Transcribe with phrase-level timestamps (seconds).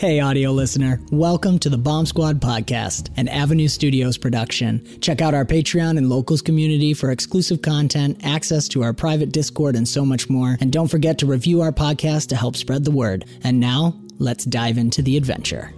[0.00, 0.98] Hey, audio listener.
[1.12, 4.82] Welcome to the Bomb Squad podcast, an Avenue Studios production.
[5.02, 9.76] Check out our Patreon and locals community for exclusive content, access to our private Discord,
[9.76, 10.56] and so much more.
[10.58, 13.26] And don't forget to review our podcast to help spread the word.
[13.44, 15.74] And now, let's dive into the adventure.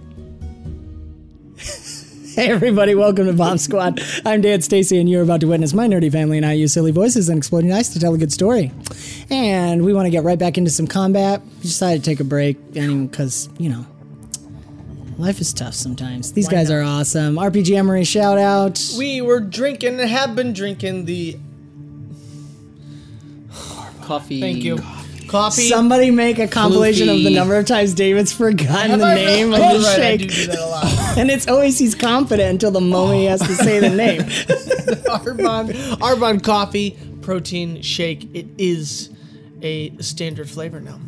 [2.33, 4.01] Hey everybody, welcome to Bomb Squad.
[4.25, 6.89] I'm Dan Stacy and you're about to witness my nerdy family and I use silly
[6.89, 8.71] voices and exploding dice to tell a good story.
[9.29, 11.43] And we want to get right back into some combat.
[11.57, 13.85] We decided to take a break because, you know,
[15.17, 16.33] life is tough sometimes.
[16.33, 17.35] These guys are awesome.
[17.35, 18.81] RPG Emery shout out.
[18.97, 21.37] We were drinking and have been drinking the
[24.01, 24.41] Coffee.
[24.41, 24.79] thank you
[25.27, 25.63] coffee.
[25.69, 29.49] Somebody make a compilation of the number of times David's forgotten Have the I name
[29.49, 30.21] really- of Oh, the right, shake.
[30.21, 31.17] do do that a lot.
[31.17, 34.21] And it's always he's confident until the moment he has to say the name.
[35.09, 38.27] Arbon, Arbonne coffee protein shake.
[38.35, 39.09] It is
[39.61, 40.99] a standard flavor now.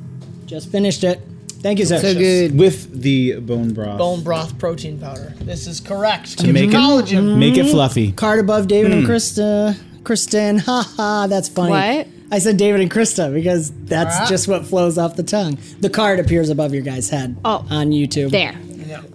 [0.46, 1.20] Just finished it.
[1.66, 1.98] Thank you, sir.
[1.98, 2.56] So good.
[2.60, 3.98] with the bone broth.
[3.98, 5.34] Bone broth protein powder.
[5.42, 6.38] This is correct.
[6.38, 7.40] to make it collagen.
[7.40, 8.12] make it fluffy.
[8.12, 9.76] Card above David and Krista.
[10.04, 11.72] Kristen, haha, that's funny.
[11.72, 12.08] What?
[12.32, 14.28] I said David and Krista because that's Ah.
[14.30, 15.58] just what flows off the tongue.
[15.80, 17.66] The card appears above your guy's head Oh.
[17.72, 18.30] on YouTube.
[18.30, 18.54] There.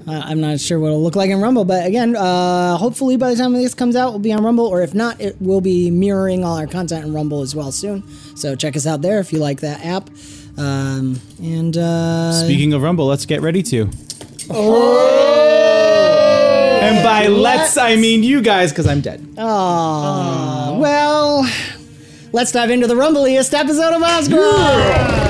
[0.09, 3.31] Uh, I'm not sure what it'll look like in Rumble, but again, uh, hopefully by
[3.31, 5.89] the time this comes out, we'll be on Rumble, or if not, it will be
[5.89, 8.03] mirroring all our content in Rumble as well soon.
[8.35, 10.11] So check us out there if you like that app.
[10.57, 13.89] Um, and uh, Speaking of Rumble, let's get ready to.
[14.51, 15.19] Oh!
[16.83, 19.25] And by let's, I mean you guys, because I'm dead.
[20.81, 21.49] well,
[22.33, 25.30] let's dive into the Rumbliest episode of Oscar.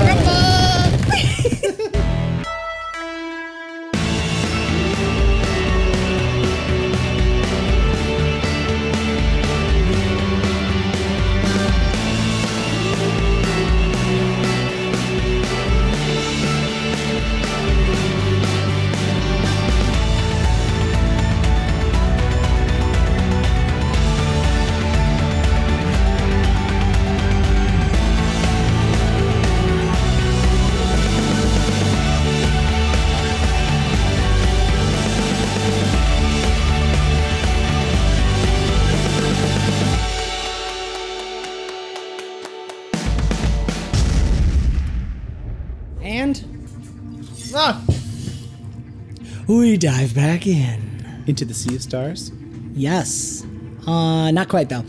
[49.81, 51.23] Dive back in.
[51.27, 52.31] Into the Sea of Stars.
[52.73, 53.45] Yes.
[53.87, 54.83] Uh, not quite though.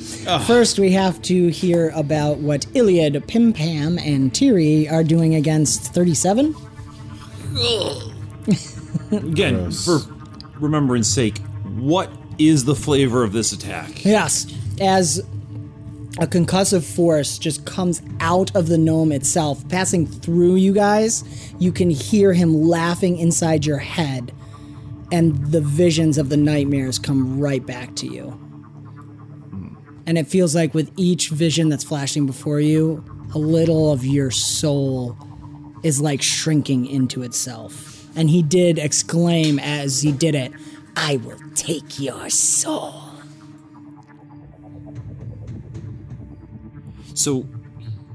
[0.46, 5.94] First, we have to hear about what Iliad, Pim Pam, and Tiri are doing against
[5.94, 6.54] 37.
[9.12, 9.84] Again, Gross.
[9.84, 9.98] for
[10.60, 11.38] remembrance sake,
[11.78, 14.04] what is the flavor of this attack?
[14.04, 14.46] Yes.
[14.80, 15.18] As
[16.18, 21.24] a concussive force just comes out of the gnome itself, passing through you guys,
[21.58, 24.32] you can hear him laughing inside your head,
[25.12, 28.30] and the visions of the nightmares come right back to you.
[30.06, 34.30] And it feels like with each vision that's flashing before you, a little of your
[34.30, 35.16] soul
[35.84, 38.08] is like shrinking into itself.
[38.16, 40.50] And he did exclaim as he did it,
[40.96, 42.94] I will take your soul.
[47.14, 47.46] So,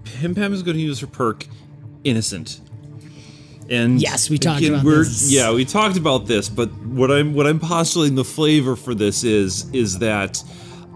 [0.03, 1.45] Pim Pam is going to use her perk,
[2.03, 2.61] Innocent.
[3.69, 5.31] And Yes, we talked again, about this.
[5.31, 9.23] Yeah, we talked about this, but what I'm what I'm postulating the flavor for this
[9.23, 10.41] is is that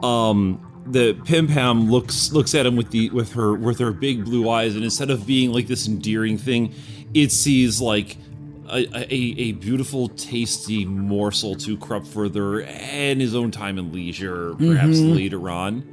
[0.03, 4.25] um the Pim Pam looks looks at him with the with her with her big
[4.25, 6.73] blue eyes, and instead of being like this endearing thing,
[7.13, 8.17] it sees like
[8.69, 14.55] a, a, a beautiful, tasty morsel to corrupt further and his own time and leisure,
[14.55, 15.13] perhaps Mm-hmm.
[15.15, 15.83] later on.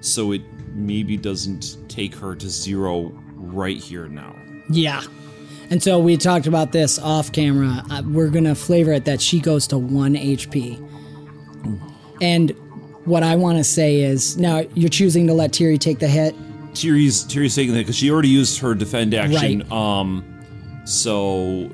[0.00, 0.42] So it
[0.74, 4.34] maybe doesn't take her to zero right here now.
[4.68, 5.02] Yeah.
[5.74, 7.82] And so we talked about this off camera.
[7.90, 10.78] Uh, we're gonna flavor it that she goes to one HP.
[12.22, 12.50] And
[13.06, 16.36] what I want to say is now you're choosing to let Tiri take the hit.
[16.74, 19.64] Tiri's Tiri's taking that because she already used her defend action.
[19.68, 19.72] Right.
[19.72, 20.24] Um,
[20.84, 21.68] so,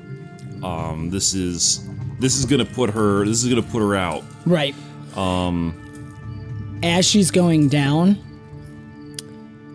[0.63, 1.87] um, this is
[2.19, 3.23] this is gonna put her.
[3.23, 4.23] This is gonna put her out.
[4.47, 4.73] Right.
[5.15, 6.79] Um.
[6.81, 8.17] As she's going down,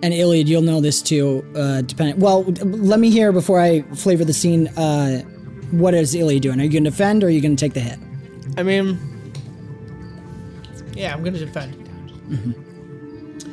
[0.02, 1.44] and Iliad, you'll know this too.
[1.56, 2.18] Uh, depending.
[2.18, 4.68] Well, let me hear before I flavor the scene.
[4.68, 5.20] Uh,
[5.72, 6.60] what is Iliad doing?
[6.60, 7.98] Are you going to defend or are you going to take the hit?
[8.56, 8.98] I mean,
[10.94, 11.74] yeah, I'm gonna defend.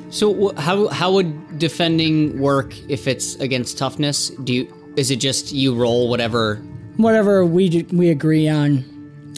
[0.09, 4.29] So wh- how how would defending work if it's against toughness?
[4.29, 6.55] Do you is it just you roll whatever?
[6.97, 8.85] Whatever we we agree on,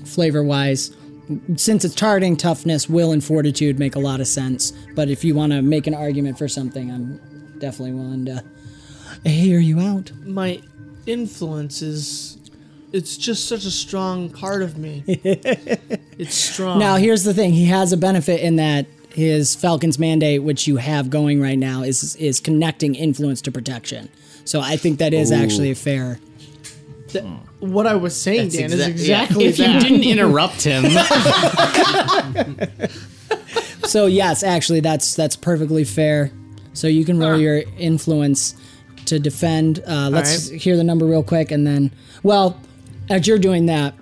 [0.06, 0.95] flavor wise.
[1.56, 4.72] Since it's targeting toughness, will and fortitude make a lot of sense.
[4.94, 7.18] But if you want to make an argument for something, I'm
[7.60, 8.44] definitely willing to
[9.24, 10.12] hear you out.
[10.24, 10.62] My
[11.06, 12.38] influence is.
[12.92, 15.04] It's just such a strong part of me.
[15.08, 16.80] it's strong.
[16.80, 20.78] Now, here's the thing: he has a benefit in that his Falcon's mandate, which you
[20.78, 24.10] have going right now, is is connecting influence to protection.
[24.46, 26.20] So I think that is actually a fair.
[27.22, 29.50] Th- what I was saying, Dan, is Exact- exactly yeah.
[29.50, 29.74] If that.
[29.74, 30.84] you didn't interrupt him,
[33.86, 36.32] So yes, actually, that's that's perfectly fair.
[36.74, 38.56] So you can roll your influence
[39.06, 39.82] to defend.
[39.88, 41.92] Uh, let's hear the number real quick, and then,
[42.24, 42.60] well,
[43.10, 43.94] as you're doing that,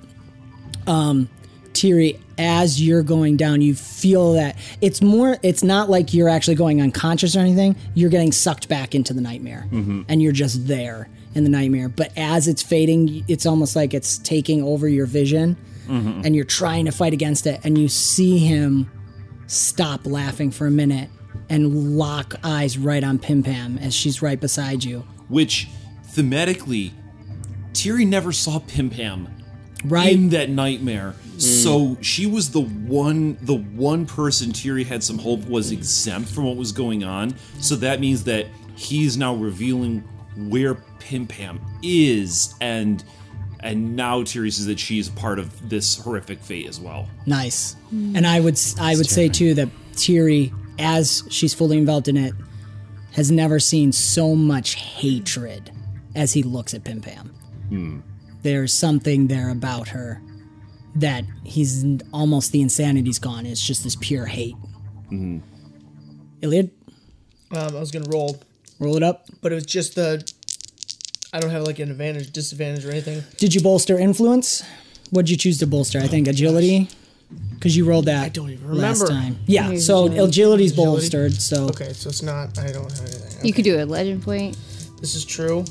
[0.88, 1.30] um,
[1.74, 5.38] Tiri, as you're going down, you feel that it's more.
[5.44, 7.75] It's not like you're actually going unconscious or anything.
[7.94, 11.89] You're getting sucked back into the nightmare, and you're just there in the nightmare.
[11.89, 15.57] But as it's fading, it's almost like it's taking over your vision,
[15.88, 16.21] mm-hmm.
[16.24, 18.89] and you're trying to fight against it, and you see him
[19.47, 21.09] stop laughing for a minute
[21.50, 25.00] and lock eyes right on Pim Pam as she's right beside you.
[25.27, 25.68] Which
[26.07, 26.91] thematically,
[27.74, 29.30] Tiri never saw Pim Pam
[29.85, 30.13] Right?
[30.13, 31.15] in that nightmare.
[31.35, 31.41] Mm.
[31.41, 36.45] So she was the one the one person Tiri had some hope was exempt from
[36.45, 37.35] what was going on.
[37.59, 40.03] So that means that he's now revealing
[40.38, 43.03] where Pim Pam is and
[43.59, 47.07] and now Tiri says that she's part of this horrific fate as well.
[47.25, 47.75] Nice.
[47.91, 52.33] And I would I would say too that Tiri, as she's fully enveloped in it,
[53.13, 55.71] has never seen so much hatred
[56.15, 58.03] as he looks at Pim Pam.
[58.41, 60.21] There's something there about her
[60.95, 63.45] that he's almost the insanity's gone.
[63.45, 64.56] It's just this pure hate.
[66.41, 66.71] Iliad,
[67.56, 68.38] um, I was gonna roll,
[68.83, 69.25] roll it up.
[69.41, 70.24] but it was just the.
[71.31, 73.24] I don't have like an advantage, disadvantage, or anything.
[73.38, 74.63] Did you bolster influence?
[75.09, 76.00] What'd you choose to bolster?
[76.00, 76.89] I think oh agility,
[77.56, 78.25] because you rolled that.
[78.25, 79.21] I don't even Last remember.
[79.21, 79.75] time, yeah.
[79.77, 80.75] So agility's Agility?
[80.75, 81.33] bolstered.
[81.33, 82.57] So Okay, so it's not.
[82.59, 83.45] I don't have anything.
[83.45, 84.57] You could do a legend point.
[85.01, 85.65] This is true.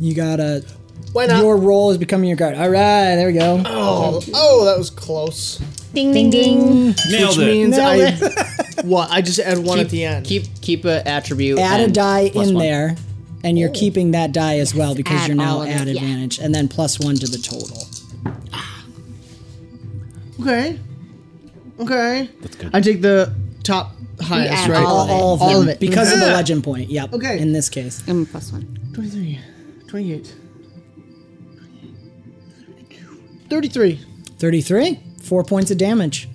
[0.00, 0.64] you gotta.
[1.12, 1.42] Why not?
[1.42, 2.54] Your role is becoming your guard.
[2.54, 3.62] All right, there we go.
[3.66, 5.60] oh, oh, that was close.
[5.94, 6.94] Ding ding ding.
[7.10, 7.50] Nailed Which it.
[7.52, 7.96] means I.
[7.96, 8.22] Nailed
[8.84, 9.10] what?
[9.10, 10.24] I just add one at the end.
[10.26, 11.58] keep keep a attribute.
[11.58, 12.64] Add a and die plus in one.
[12.64, 12.96] there,
[13.44, 13.72] and you're oh.
[13.74, 15.92] keeping that die as well because add you're now all of it, at yeah.
[15.94, 17.86] advantage, and then plus one to the total.
[20.40, 20.78] Okay.
[21.78, 22.28] Okay.
[22.40, 22.70] That's good.
[22.74, 24.84] I take the top highest, add right?
[24.84, 25.12] all of it.
[25.12, 25.80] All of All them of it.
[25.80, 26.32] because of the Yeah.
[26.34, 26.90] legend point.
[26.90, 27.12] Yep.
[27.14, 27.38] Okay.
[27.38, 28.78] In this case, And plus one.
[28.94, 29.38] 23,
[29.88, 30.34] 28,
[33.48, 34.00] 33.
[34.38, 35.00] thirty-three.
[35.22, 36.28] Four points of damage.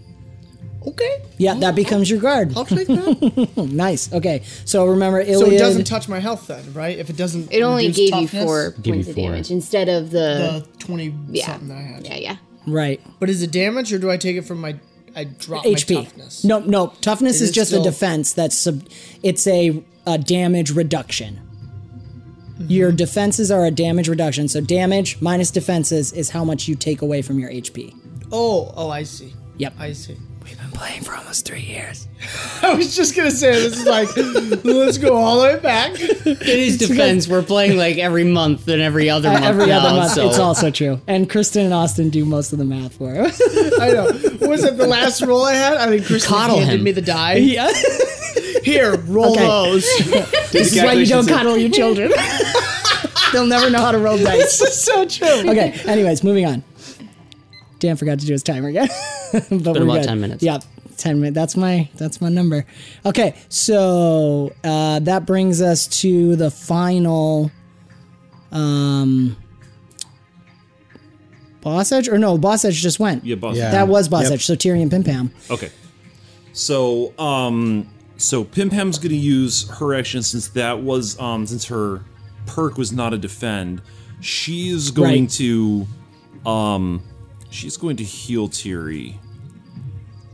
[0.86, 1.22] Okay.
[1.38, 2.54] Yeah, that becomes your guard.
[2.56, 3.50] I'll take that.
[3.72, 4.12] Nice.
[4.14, 4.44] Okay.
[4.64, 5.40] So remember, Iliad.
[5.40, 6.98] so it doesn't touch my health then, right?
[6.98, 7.52] If it doesn't.
[7.52, 9.30] It only reduce gave toughness, you four Give points you of four.
[9.32, 11.46] damage instead of the, The 20 yeah.
[11.48, 12.06] something that I had.
[12.08, 12.38] Yeah, yeah.
[12.66, 13.02] right.
[13.20, 14.78] But is it damage or do I take it from my.
[15.16, 16.06] I drop my HP.
[16.06, 16.44] toughness?
[16.46, 16.94] No, no.
[17.02, 18.32] Toughness It is is just still- a defense.
[18.34, 18.84] That's sub.
[19.24, 21.42] It's a, a damage reduction.
[22.54, 22.72] Mm-hmm.
[22.72, 24.48] Your defenses are a damage reduction.
[24.48, 27.94] So damage minus defenses is how much you take away from your HP.
[28.32, 29.34] Oh, oh, I see.
[29.58, 29.74] Yep.
[29.80, 30.18] I see.
[30.44, 32.08] We've been playing for almost three years.
[32.64, 34.08] I was just going to say, this is like,
[34.64, 36.00] let's go all the way back.
[36.00, 39.80] In his defense, we're playing like every month and every uh, other month Every now,
[39.80, 41.02] other month, so it's also true.
[41.06, 43.26] And Kristen and Austin do most of the math for him.
[43.82, 44.06] I know.
[44.48, 45.78] Was it the last roll I had?
[45.78, 46.84] I think Kristen Coddle handed him.
[46.84, 47.36] me the die.
[47.36, 47.70] yeah.
[48.64, 49.46] Here, roll Okay.
[49.46, 49.84] those.
[50.52, 52.12] This is why you don't coddle your children.
[53.34, 54.60] They'll never know how to roll dice.
[54.60, 55.50] this is so true.
[55.52, 55.72] Okay.
[55.86, 56.64] Anyways, moving on.
[57.80, 58.88] Dan forgot to do his timer again.
[59.34, 60.04] but been we're about good.
[60.08, 60.44] 10 minutes.
[60.44, 60.64] Yep.
[60.98, 61.36] 10 minutes.
[61.36, 62.66] That's my that's my number.
[63.06, 63.36] Okay.
[63.50, 67.52] So, uh, that brings us to the final
[68.52, 69.38] um
[71.62, 73.26] boss edge or no, boss edge just went.
[73.26, 73.56] Yeah, boss.
[73.58, 73.72] Yeah.
[73.72, 74.32] That was boss Yep.
[74.34, 74.46] edge.
[74.46, 75.32] So Tyrion and Pim Pam.
[75.52, 75.70] Okay.
[76.54, 81.66] So, um, so Pim Pam's going to use her action since that was, um, since
[81.66, 82.04] her
[82.48, 83.82] perk was not a defend.
[84.20, 85.30] she is going Right.
[85.30, 85.88] to,
[86.44, 87.04] um,
[87.58, 89.16] she's going to heal Tiri.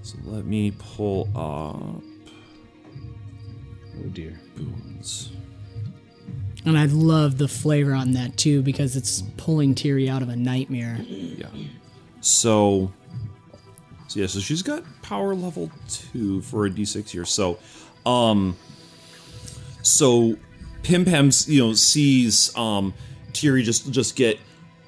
[0.02, 2.04] So let me pull up
[3.96, 4.40] Oh dear.
[4.56, 5.32] boons.
[6.66, 10.36] And I love the flavor on that too because it's pulling Tiri out of a
[10.36, 10.98] nightmare.
[11.08, 11.48] Yeah.
[12.22, 12.92] So,
[14.08, 17.26] so yeah, so she's got power level two for a d6 here.
[17.26, 17.60] So,
[18.06, 18.58] um,
[19.82, 20.36] so
[20.84, 22.94] Pim Pam's you know sees um
[23.32, 24.40] Tiri just just get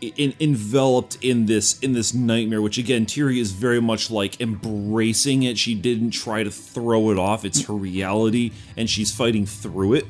[0.01, 5.43] in, enveloped in this in this nightmare, which again Tiri is very much like embracing
[5.43, 5.57] it.
[5.57, 10.05] She didn't try to throw it off; it's her reality, and she's fighting through it.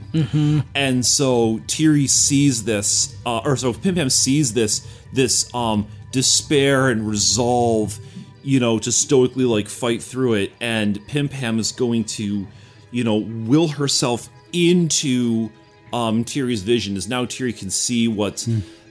[0.73, 6.89] And so Tiri sees this, uh, or so Pim Pam sees this this um despair
[6.89, 7.99] and resolve,
[8.43, 10.51] you know, to stoically like fight through it.
[10.61, 12.47] And Pim Pam is going to,
[12.91, 15.49] you know, will herself into
[15.93, 16.97] um Tiri's vision.
[16.97, 18.47] As now Tiri can see what,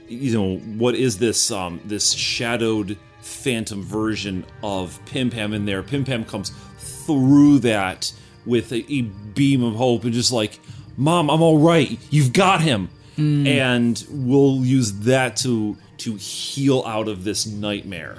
[0.07, 5.81] you know, what is this um this shadowed phantom version of Pim Pam in there.
[5.83, 8.11] Pim Pam comes through that
[8.45, 10.59] with a, a beam of hope and just like,
[10.95, 11.97] Mom, I'm all right.
[12.11, 12.89] You've got him.
[13.17, 18.17] And we'll use that to to heal out of this nightmare.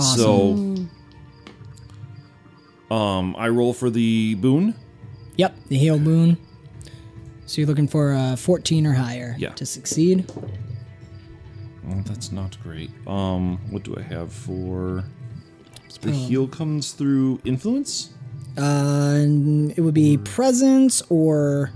[0.00, 0.76] So
[2.90, 4.74] um I roll for the boon.
[5.36, 6.36] Yep, the heal boon.
[7.48, 9.54] So you're looking for a 14 or higher Yeah.
[9.54, 10.30] to succeed.
[11.90, 12.90] Oh, that's not great.
[13.06, 15.02] Um what do I have for
[16.02, 18.10] the heal comes through influence?
[18.58, 21.70] Uh, and it would be presence or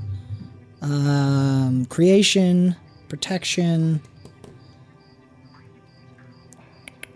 [0.83, 2.77] um, creation,
[3.09, 4.01] protection,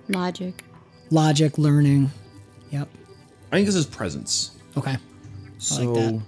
[0.09, 0.65] Logic.
[1.11, 2.11] logic, learning.
[2.71, 2.89] Yep.
[3.53, 4.53] I think this is presence.
[4.77, 4.97] Okay.
[5.59, 6.23] So that.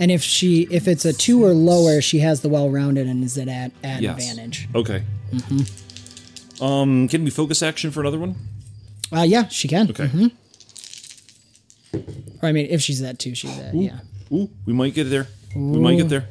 [0.00, 3.36] And if she, if it's a two or lower, she has the well-rounded and is
[3.36, 4.12] at ad, ad Yes.
[4.18, 4.68] advantage.
[4.74, 5.02] Okay.
[6.60, 8.36] Um, can we focus action for another one?
[9.12, 9.90] Uh, yeah, she can.
[9.90, 10.30] Okay.
[12.42, 14.00] Or I mean, if she's at two, she's at yeah.
[14.32, 15.26] Ooh, we might get there.
[15.56, 16.28] We might get there.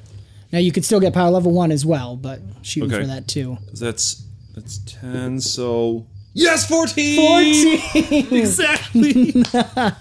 [0.51, 3.01] Now you could still get power level one as well, but shooting Okay.
[3.01, 3.57] for that too.
[3.73, 4.23] That's
[4.55, 5.41] that's ten.
[5.41, 6.05] So
[6.37, 7.15] yes, fourteen.
[7.15, 8.27] Fourteen.
[8.37, 9.33] exactly.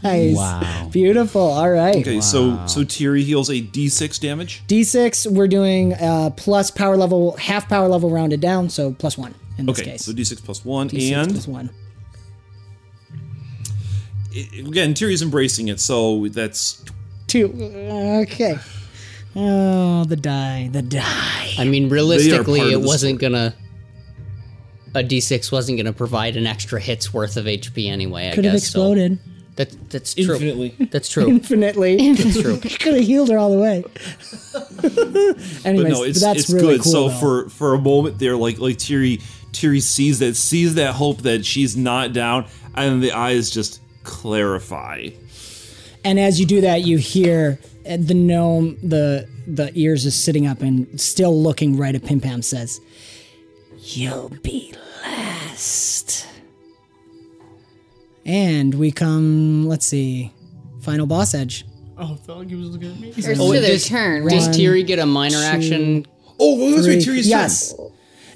[0.02, 0.36] Nice.
[0.36, 0.88] Wow.
[0.92, 1.40] Beautiful.
[1.42, 1.96] All right.
[1.96, 4.62] Okay, so so Tiri heals a d6 damage.
[4.68, 9.34] D6, we're doing uh, plus power level, half power level rounded down, so plus one
[9.58, 10.04] in this Okay, case.
[10.04, 11.70] so d6 plus one, D6 and plus one.
[14.34, 16.84] i- again, Tiri's embracing it, so that's
[17.26, 17.52] Two.
[18.22, 18.56] Okay.
[19.34, 20.68] Oh, the die.
[20.72, 21.54] The die.
[21.58, 23.54] I mean, realistically, it wasn't gonna.
[24.96, 28.30] A D6 wasn't gonna provide an extra hit's worth of HP anyway.
[28.30, 28.80] I Could have guess so.
[28.92, 29.18] exploded
[29.56, 30.34] That that's true.
[30.34, 30.74] Infinitely.
[30.90, 31.28] That's true.
[31.28, 32.12] infinitely.
[32.14, 32.58] That's true.
[32.80, 33.84] Could have healed her all the way.
[35.64, 36.82] Anyways, but no, it's that's it's really good.
[36.82, 36.92] cool.
[36.92, 37.14] so though.
[37.44, 39.22] for for a moment there, like like Tiri
[39.52, 45.08] Tiri sees that sees that hope that she's not down, and the eyes just clarify.
[46.04, 50.46] And as you do that, you hear uh, the gnome, the the ears is sitting
[50.46, 52.42] up and still looking right at Pim Pam.
[52.42, 52.80] Says,
[53.78, 54.74] "You'll be
[55.56, 56.26] last."
[58.24, 59.66] And we come.
[59.66, 60.32] Let's see,
[60.80, 61.64] final boss edge.
[61.98, 63.10] Oh, I felt like he was looking at me.
[63.10, 64.30] Or to Oh, their does- turn, right?
[64.32, 66.04] Does Tiri get a minor action?
[66.38, 67.74] Oh, well, that's right, Three- Tiri's yes.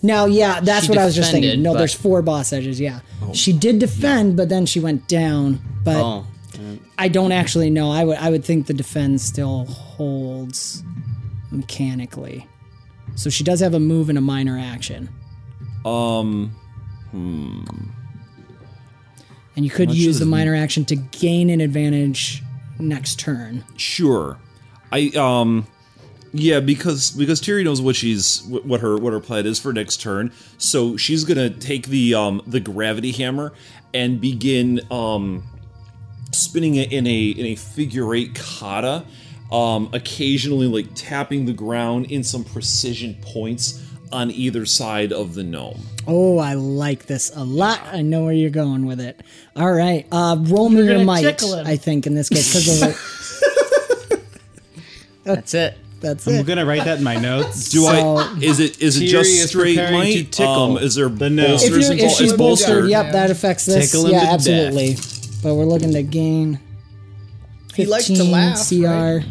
[0.03, 1.61] Now, yeah, that's She what I was just thinking.
[1.61, 2.81] No, but- there's four boss edges.
[2.81, 3.01] Yeah,
[3.35, 5.61] she did defend, but then she went down.
[5.85, 6.27] But Oh,
[6.99, 7.91] I don't actually know.
[7.91, 10.83] I would I would think the defend still holds
[11.51, 12.47] mechanically.
[13.17, 15.11] So she does have a move and a minor action.
[15.85, 16.53] Um,
[17.13, 17.91] And
[19.57, 22.43] you could Much use the minor action to gain an advantage
[22.79, 23.65] next turn.
[23.77, 24.39] sure.
[24.93, 25.67] I um,
[26.33, 30.01] yeah, because because Tiri knows what she's what her what her plan is for next
[30.01, 30.33] turn.
[30.59, 33.53] So she's gonna take the um the gravity hammer
[33.93, 35.45] and begin um
[36.33, 39.05] spinning it in a in a figure eight kata,
[39.51, 45.43] um, occasionally like tapping the ground in some precision points on either side of the
[45.43, 45.81] gnome.
[46.07, 47.81] Oh, I like this a lot.
[47.93, 49.21] I know where you're going with it.
[49.57, 51.43] All right, uh, roll me your gonna might.
[51.67, 52.89] I think in this case because of
[54.11, 54.21] it.
[55.25, 55.79] that's it.
[56.01, 56.47] That's I'm it.
[56.47, 57.69] gonna write that in my notes.
[57.69, 58.39] Do So- I?
[58.41, 60.33] Is it is it just is straight preparing to might?
[60.33, 61.45] tickle Um, is there the gnome.
[61.51, 62.17] If, bolsters you're, if involved?
[62.17, 63.91] she's bolstered, bolster- yep, that affects this.
[63.93, 64.97] Tickle him yeah, to absolutely.
[65.43, 66.59] But we're looking to gain.
[67.75, 68.87] 15 He likes to laugh, CR.
[68.87, 69.25] right?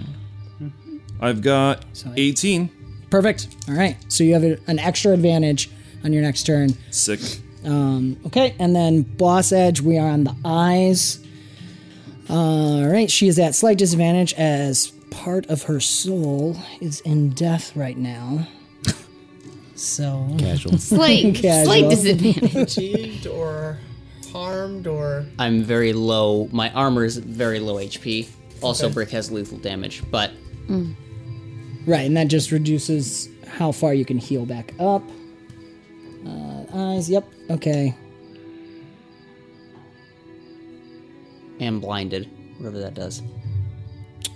[1.20, 2.70] I've got So- 18.
[3.10, 3.48] Perfect.
[3.68, 3.98] All right.
[4.08, 5.70] So you have a, an extra advantage
[6.04, 6.70] on your next turn.
[6.92, 7.20] Sick.
[7.66, 9.82] Um, okay, and then boss edge.
[9.82, 11.20] We are on the eyes.
[12.30, 13.10] All right.
[13.10, 18.48] She is at slight disadvantage as part of her soul is in death right now.
[19.76, 20.78] So Casual.
[20.78, 21.66] Slight, Casual.
[21.66, 22.76] slight disadvantage.
[22.76, 23.78] Fatigued or
[24.32, 26.50] harmed or I'm very low.
[26.52, 28.28] My armor is very low HP.
[28.62, 30.32] Also, Brick has lethal damage, but
[31.86, 35.04] right, and that just reduces how far you can heal back up.
[36.26, 37.10] Uh, eyes.
[37.10, 37.26] Yep.
[37.52, 37.96] Okay.
[41.60, 42.30] am blinded.
[42.58, 43.22] Whatever that does.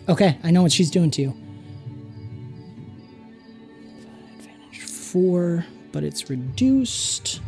[0.09, 1.33] Okay, I know what she's doing to you.
[4.39, 7.39] Advantage four, but it's reduced.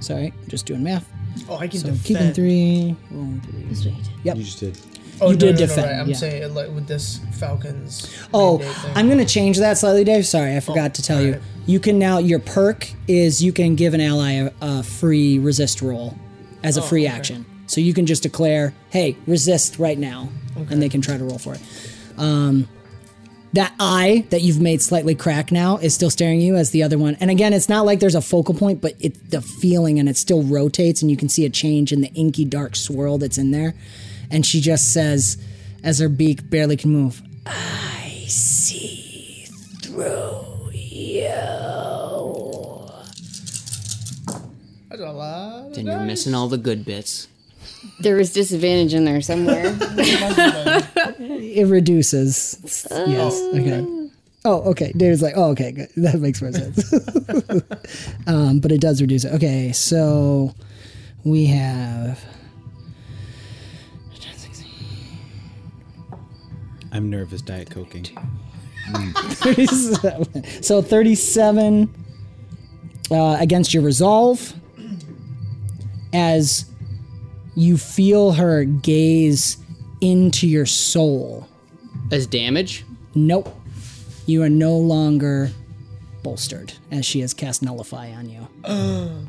[0.00, 1.08] Sorry, just doing math.
[1.48, 2.04] oh, I can So defend.
[2.04, 3.62] keeping three, rolling three.
[3.64, 4.08] That's what I did.
[4.24, 4.36] Yep.
[4.36, 4.78] You just did.
[5.22, 6.00] Oh, You no, did no, no, defend, right.
[6.00, 6.16] I'm yeah.
[6.16, 8.12] saying like with this Falcons.
[8.34, 8.60] Oh.
[8.94, 10.26] I'm gonna change that slightly, Dave.
[10.26, 11.34] Sorry, I forgot to tell you.
[11.34, 11.42] alright.
[11.66, 15.80] You can now your perk is you can give an ally a, a free resist
[15.80, 16.16] roll
[16.64, 17.46] as a free action.
[17.66, 20.28] So you can just declare, "Hey, resist right now,"
[20.70, 21.60] and they can try to roll for it.
[22.18, 22.68] Um,
[23.52, 26.98] that eye that you've made slightly crack now is still staring you as the other
[26.98, 27.16] one.
[27.20, 30.16] And again, it's not like there's a focal point, but it's the feeling and it
[30.16, 33.50] still rotates, and you can see a change in the inky dark swirl that's in
[33.50, 33.74] there.
[34.32, 35.36] And she just says,
[35.84, 39.46] as her beak barely can move, I see
[39.82, 41.28] through you.
[44.88, 45.66] That's a lot.
[45.66, 46.06] of Then you're dice.
[46.06, 47.28] missing all the good bits.
[48.00, 49.76] There was disadvantage in there somewhere.
[51.54, 52.56] It reduces.
[52.90, 53.38] Yes.
[53.54, 53.86] Okay.
[54.46, 54.92] Oh, okay.
[54.96, 55.88] David's like, oh, okay, good.
[55.96, 56.90] That makes more sense.
[58.26, 59.34] um, but it does reduce it.
[59.34, 60.54] Okay, so
[61.24, 62.24] we have.
[66.92, 68.06] I'm nervous diet coking.
[68.94, 70.44] 37.
[70.62, 71.92] So 37
[73.10, 74.52] uh, against your resolve
[76.12, 76.66] as
[77.54, 79.56] you feel her gaze
[80.00, 81.48] into your soul.
[82.10, 82.84] As damage?
[83.14, 83.54] Nope.
[84.26, 85.50] You are no longer
[86.22, 88.46] bolstered as she has cast Nullify on you.
[88.64, 89.26] and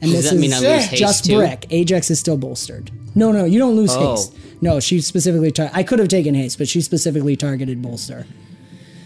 [0.00, 1.36] Does this that mean I lose haste just too?
[1.38, 1.66] Brick.
[1.70, 2.90] Ajax is still bolstered.
[3.14, 4.12] No, no, you don't lose Oh.
[4.16, 4.34] haste.
[4.60, 5.50] No, she specifically.
[5.50, 8.26] Tar- I could have taken haste, but she specifically targeted bolster.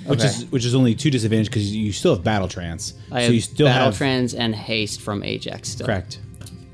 [0.07, 2.93] Which is which is only two disadvantage because you still have battle trance.
[3.11, 5.87] I so have you still battle have trance and haste from Ajax still.
[5.87, 6.19] correct.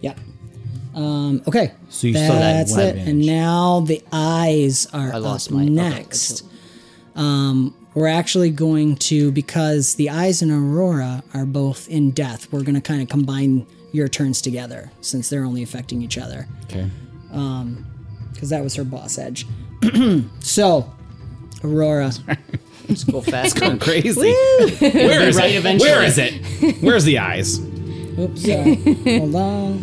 [0.01, 0.19] Yep.
[0.97, 1.71] Um, okay.
[1.91, 2.89] So you still have That's one it.
[2.89, 3.09] advantage.
[3.09, 6.43] And now the eyes are I lost up my okay, next.
[7.15, 12.51] um, we're actually going to because the eyes and Aurora are both in death.
[12.53, 16.47] We're going to kind of combine your turns together since they're only affecting each other
[16.65, 16.89] Okay.
[17.33, 17.87] Um,
[18.33, 19.47] because that was her boss edge.
[20.41, 20.91] so,
[21.63, 22.11] Aurora.
[22.89, 23.59] Let's go fast.
[23.61, 24.33] Going crazy.
[24.33, 25.57] Where is right it?
[25.59, 25.91] eventually.
[25.91, 26.83] Where is it?
[26.83, 27.59] Where's the eyes?
[28.19, 28.43] Oops.
[28.43, 28.75] Sorry.
[29.19, 29.79] Hold on.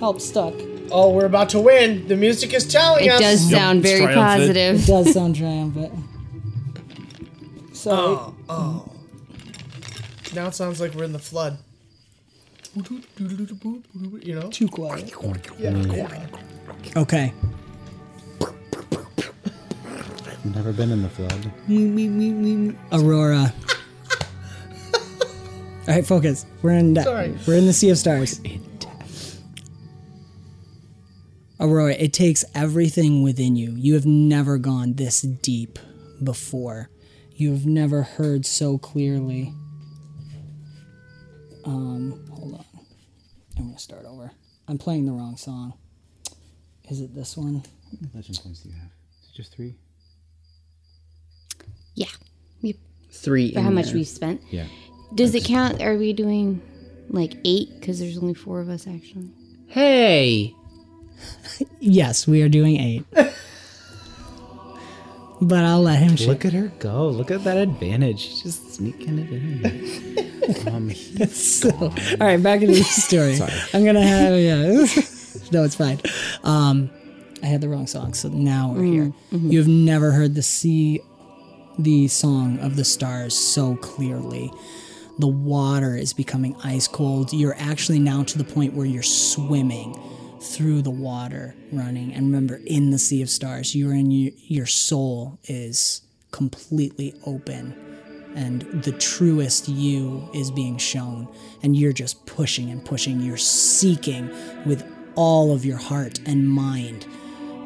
[0.00, 0.54] Help stuck.
[0.90, 2.06] Oh, we're about to win.
[2.08, 3.20] The music is telling It us.
[3.20, 4.82] It does sound it's very positive.
[4.82, 5.92] It does sound triumphant.
[7.90, 8.34] Oh, sorry.
[8.50, 8.92] Oh,
[10.34, 11.58] Now it sounds like we're in the flood.
[14.22, 14.50] You know?
[14.50, 15.12] Too quiet.
[15.58, 16.28] Yeah.
[16.96, 17.32] Okay.
[20.44, 21.52] Never been in the flood.
[22.92, 23.52] Aurora.
[25.88, 26.46] All right, focus.
[26.62, 26.94] We're in.
[26.94, 27.34] De- Sorry.
[27.46, 28.40] We're in the Sea of Stars.
[31.60, 33.72] Aurora, it takes everything within you.
[33.72, 35.78] You have never gone this deep
[36.22, 36.88] before.
[37.34, 39.52] You have never heard so clearly.
[41.64, 42.64] Um, hold on.
[43.58, 44.30] I'm gonna start over.
[44.68, 45.74] I'm playing the wrong song.
[46.90, 47.62] Is it this one?
[48.14, 48.90] Legend points do you have?
[49.22, 49.74] Is it just three?
[51.94, 52.06] Yeah.
[52.62, 52.76] We,
[53.10, 53.52] Three.
[53.52, 53.94] for in how much there.
[53.94, 54.42] we spent.
[54.50, 54.66] Yeah.
[55.14, 55.82] Does it count?
[55.82, 56.60] Are we doing
[57.08, 57.70] like eight?
[57.80, 59.30] Because there's only four of us actually.
[59.68, 60.54] Hey!
[61.80, 63.04] Yes, we are doing eight.
[65.40, 66.14] but I'll let him.
[66.26, 67.08] Look at her go.
[67.08, 68.20] Look at that advantage.
[68.20, 70.68] She's just sneaking it in.
[70.68, 70.90] um,
[71.28, 73.38] So, all right, back into the story.
[73.74, 74.86] I'm gonna have yeah.
[75.52, 76.00] no, it's fine.
[76.44, 76.90] Um,
[77.42, 79.12] I had the wrong song, so now we're here.
[79.30, 81.00] You have never heard the sea,
[81.78, 84.50] the song of the stars so clearly.
[85.18, 87.32] The water is becoming ice cold.
[87.32, 89.98] You're actually now to the point where you're swimming
[90.40, 92.12] through the water, running.
[92.14, 97.74] And remember, in the sea of stars, you're in your, your soul is completely open.
[98.34, 101.28] And the truest you is being shown.
[101.62, 103.20] And you're just pushing and pushing.
[103.20, 104.30] You're seeking
[104.64, 107.06] with all of your heart and mind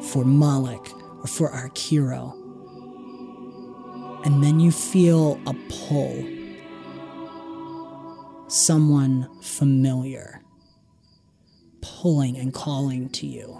[0.01, 2.43] for Malik or for Arkiro
[4.23, 6.25] and then you feel a pull.
[8.47, 10.32] Someone familiar
[11.83, 13.59] pulling and calling to you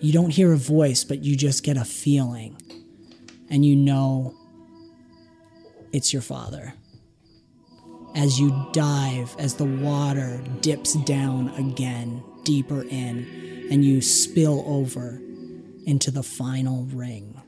[0.00, 2.56] you don't hear a voice but you just get a feeling
[3.48, 4.34] and you know
[5.94, 6.74] it's your father.
[8.16, 15.22] As you dive, as the water dips down again, deeper in, and you spill over
[15.86, 17.40] into the final ring.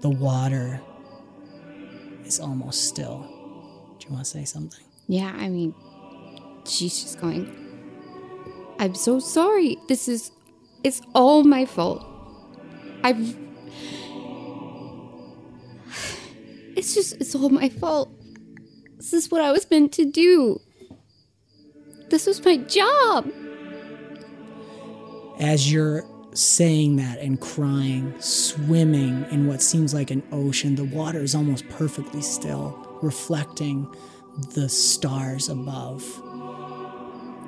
[0.00, 0.80] The water
[2.24, 3.26] is almost still.
[3.98, 4.84] Do you want to say something?
[5.08, 5.74] Yeah, I mean,
[6.64, 7.65] she's just going.
[8.78, 9.78] I'm so sorry.
[9.88, 10.30] This is.
[10.84, 12.04] It's all my fault.
[13.02, 13.36] I've.
[16.76, 17.20] It's just.
[17.20, 18.10] It's all my fault.
[18.96, 20.60] This is what I was meant to do.
[22.10, 23.30] This was my job.
[25.38, 31.20] As you're saying that and crying, swimming in what seems like an ocean, the water
[31.20, 33.92] is almost perfectly still, reflecting
[34.54, 36.02] the stars above.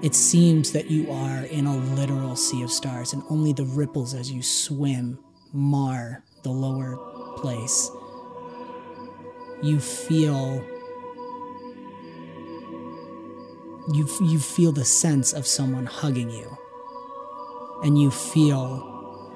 [0.03, 4.15] It seems that you are in a literal sea of stars, and only the ripples
[4.15, 5.19] as you swim
[5.53, 6.97] mar the lower
[7.37, 7.91] place.
[9.63, 10.65] You feel.
[13.91, 16.59] You, you feel the sense of someone hugging you
[17.83, 19.31] and you feel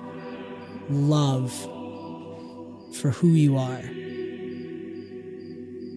[0.89, 1.53] love
[2.97, 3.83] for who you are.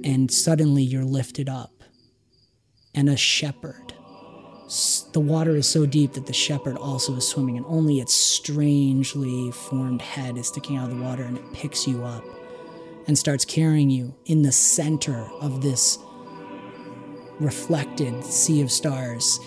[0.03, 1.83] And suddenly you're lifted up,
[2.93, 3.94] and a shepherd.
[4.67, 9.51] The water is so deep that the shepherd also is swimming, and only its strangely
[9.51, 12.23] formed head is sticking out of the water, and it picks you up
[13.07, 15.99] and starts carrying you in the center of this
[17.39, 19.39] reflected sea of stars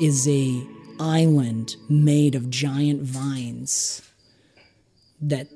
[0.00, 0.66] is a
[0.98, 4.02] island made of giant vines
[5.20, 5.46] that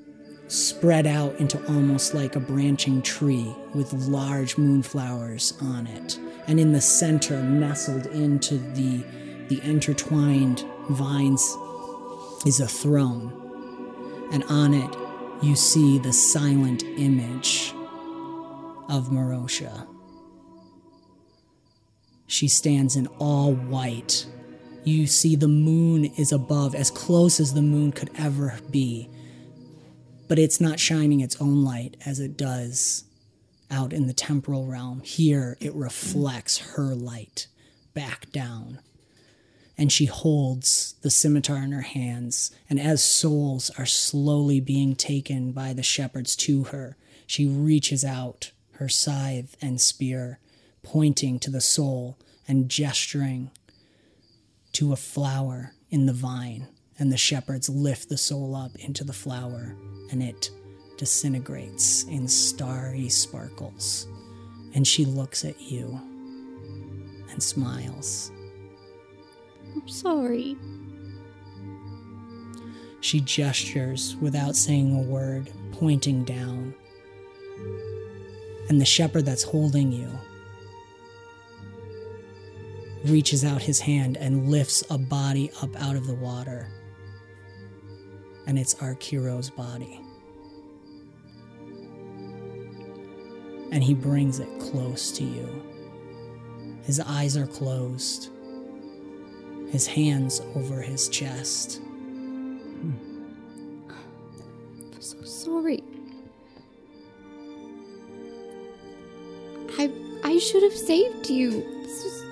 [0.50, 6.72] spread out into almost like a branching tree with large moonflowers on it and in
[6.72, 9.04] the center nestled into the
[9.48, 11.42] the intertwined vines
[12.46, 13.32] is a throne
[14.32, 14.96] and on it
[15.42, 17.72] you see the silent image
[18.90, 19.86] of Marosha.
[22.26, 24.26] She stands in all white.
[24.84, 29.08] You see the moon is above, as close as the moon could ever be.
[30.30, 33.02] But it's not shining its own light as it does
[33.68, 35.00] out in the temporal realm.
[35.00, 37.48] Here, it reflects her light
[37.94, 38.78] back down.
[39.76, 42.52] And she holds the scimitar in her hands.
[42.68, 48.52] And as souls are slowly being taken by the shepherds to her, she reaches out
[48.74, 50.38] her scythe and spear,
[50.84, 52.16] pointing to the soul
[52.46, 53.50] and gesturing
[54.74, 56.68] to a flower in the vine.
[57.00, 59.74] And the shepherds lift the soul up into the flower,
[60.12, 60.50] and it
[60.98, 64.06] disintegrates in starry sparkles.
[64.74, 65.98] And she looks at you
[67.30, 68.30] and smiles.
[69.74, 70.56] I'm sorry.
[73.00, 76.74] She gestures without saying a word, pointing down.
[78.68, 80.10] And the shepherd that's holding you
[83.06, 86.68] reaches out his hand and lifts a body up out of the water.
[88.46, 90.00] And it's Arkiro's body.
[93.72, 95.62] And he brings it close to you.
[96.82, 98.30] His eyes are closed,
[99.70, 101.80] his hands over his chest.
[103.90, 105.84] I'm so sorry.
[109.78, 109.92] I
[110.24, 111.50] I should have saved you.
[111.82, 112.24] This was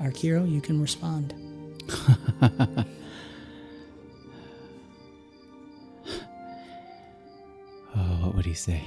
[0.00, 1.34] Arkiro, you can respond.
[7.92, 8.82] Oh, what would he say?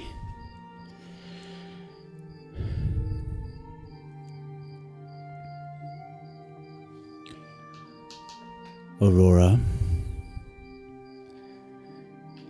[9.01, 9.59] Aurora,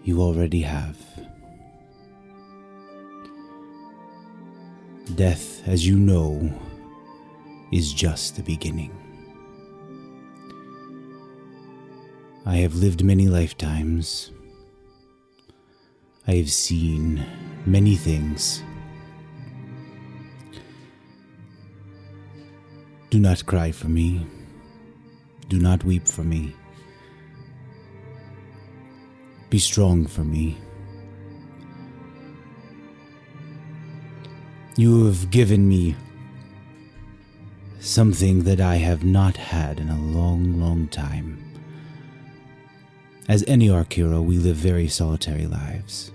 [0.03, 0.97] you already have.
[5.15, 6.53] Death, as you know,
[7.71, 8.91] is just the beginning.
[12.45, 14.31] I have lived many lifetimes.
[16.27, 17.25] I have seen
[17.65, 18.61] many things.
[23.09, 24.27] Do not cry for me.
[25.47, 26.53] Do not weep for me.
[29.49, 30.57] Be strong for me.
[34.75, 35.95] You have given me
[37.79, 41.52] something that I have not had in a long, long time.
[43.29, 46.11] As any Arkiro, we live very solitary lives.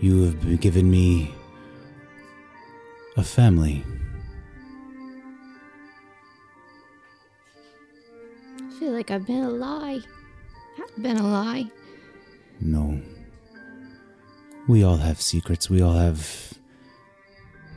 [0.00, 1.32] You have given me
[3.16, 3.84] a family.
[8.60, 10.00] I feel like I've been a lie.
[10.80, 11.70] I've been a lie.
[12.60, 13.00] No,
[14.66, 15.70] We all have secrets.
[15.70, 16.52] We all have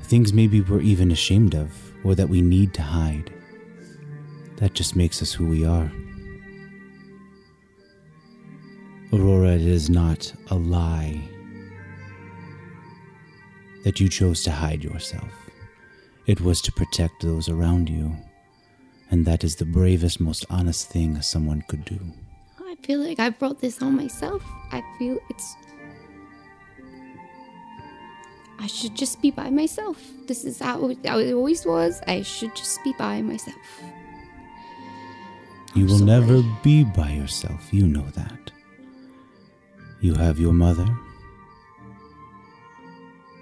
[0.03, 1.71] things maybe we're even ashamed of
[2.03, 3.31] or that we need to hide.
[4.57, 5.91] That just makes us who we are.
[9.13, 11.21] Aurora, it is not a lie
[13.83, 15.49] that you chose to hide yourself.
[16.27, 18.15] It was to protect those around you.
[19.09, 21.99] And that is the bravest, most honest thing someone could do.
[22.59, 24.41] I feel like I brought this on myself.
[24.71, 25.55] I feel it's.
[28.59, 30.01] I should just be by myself.
[30.27, 31.99] This is how it, how it always was.
[32.07, 33.57] I should just be by myself.
[35.75, 36.11] You will sorry.
[36.11, 37.73] never be by yourself.
[37.73, 38.51] You know that.
[40.01, 40.87] You have your mother.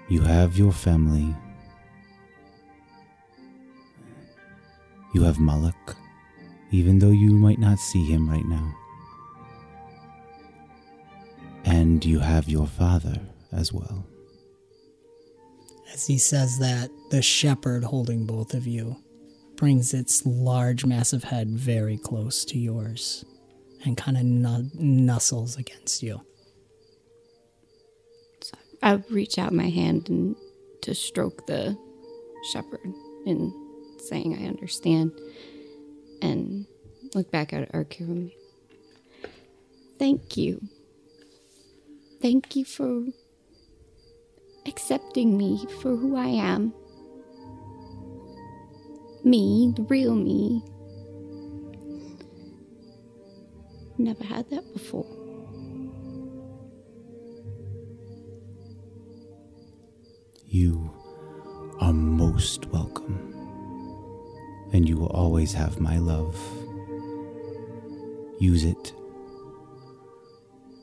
[0.08, 1.34] You have your family.
[5.14, 5.96] You have Malak,
[6.70, 8.74] even though you might not see him right now.
[11.64, 13.18] And you have your father
[13.52, 14.06] as well.
[15.94, 18.96] As he says that, the shepherd holding both of you
[19.56, 23.24] brings its large, massive head very close to yours
[23.84, 26.20] and kind of nu- nuzzles against you.
[28.82, 30.36] I reach out my hand and
[30.82, 31.76] to stroke the
[32.52, 32.92] shepherd
[33.26, 33.52] and
[34.00, 35.12] saying I understand
[36.22, 36.66] and
[37.14, 38.32] look back at Arkirum.
[39.98, 40.62] Thank you.
[42.22, 43.04] Thank you for
[44.66, 46.72] accepting me for who I am.
[49.24, 50.62] Me, the real me.
[53.98, 55.19] Never had that before.
[60.52, 60.90] You
[61.78, 63.32] are most welcome.
[64.72, 66.36] And you will always have my love.
[68.40, 68.92] Use it.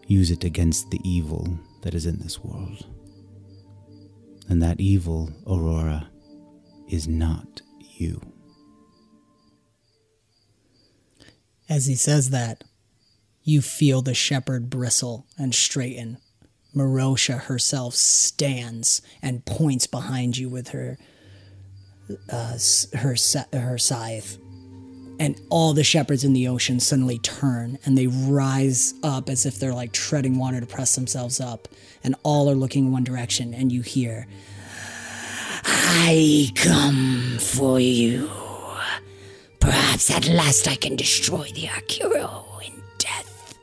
[0.06, 2.86] Use it against the evil that is in this world.
[4.48, 6.12] And that evil, Aurora,
[6.88, 8.22] is not you.
[11.68, 12.64] As he says that,
[13.44, 16.20] you feel the shepherd bristle and straighten.
[16.76, 20.98] Marosha herself stands and points behind you with her
[22.32, 22.58] uh,
[22.94, 23.16] her
[23.54, 24.38] her scythe,
[25.20, 29.60] and all the shepherds in the ocean suddenly turn and they rise up as if
[29.60, 31.68] they're like treading water to press themselves up,
[32.04, 33.54] and all are looking in one direction.
[33.54, 34.28] And you hear,
[35.66, 38.30] "I come for you."
[39.60, 43.56] Perhaps at last I can destroy the Akiro in death.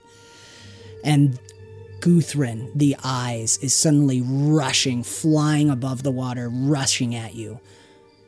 [1.02, 1.38] And
[2.04, 7.60] Guthrin, the eyes, is suddenly rushing, flying above the water, rushing at you.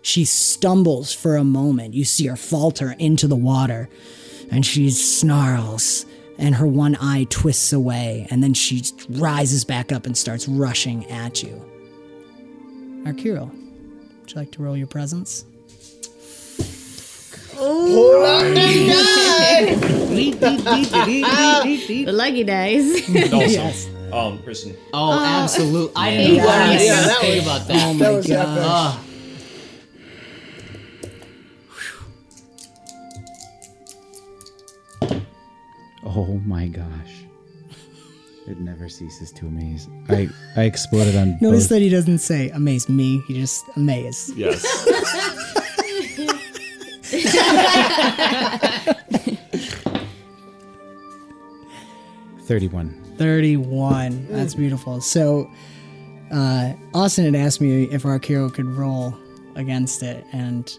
[0.00, 1.92] She stumbles for a moment.
[1.92, 3.90] You see her falter into the water,
[4.50, 6.06] and she snarls,
[6.38, 11.04] and her one eye twists away, and then she rises back up and starts rushing
[11.10, 11.62] at you.
[13.04, 15.44] Arkiro, would you like to roll your presence?
[20.46, 23.08] The lucky dice.
[23.32, 24.76] Also, um, Kristen.
[24.94, 25.92] Oh, absolutely.
[25.96, 27.86] I didn't know yeah, what I was yeah, gonna that say was- about that.
[27.86, 28.58] Oh my god.
[28.60, 29.02] Ah,
[36.04, 37.24] Oh my gosh.
[38.46, 39.88] It never ceases to amaze.
[40.08, 41.70] I, I exploded on Notice both.
[41.70, 44.30] that he doesn't say amaze me, he just amaze.
[44.36, 44.62] Yes.
[52.46, 53.02] Thirty-one.
[53.18, 54.26] 31.
[54.30, 55.00] That's beautiful.
[55.00, 55.50] So,
[56.30, 59.14] uh, Austin had asked me if our Arkiro could roll
[59.54, 60.78] against it, and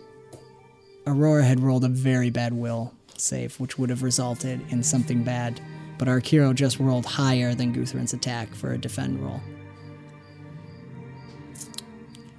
[1.08, 5.60] Aurora had rolled a very bad will save, which would have resulted in something bad.
[5.98, 9.42] But our Arkiro just rolled higher than Guthrin's attack for a defend roll.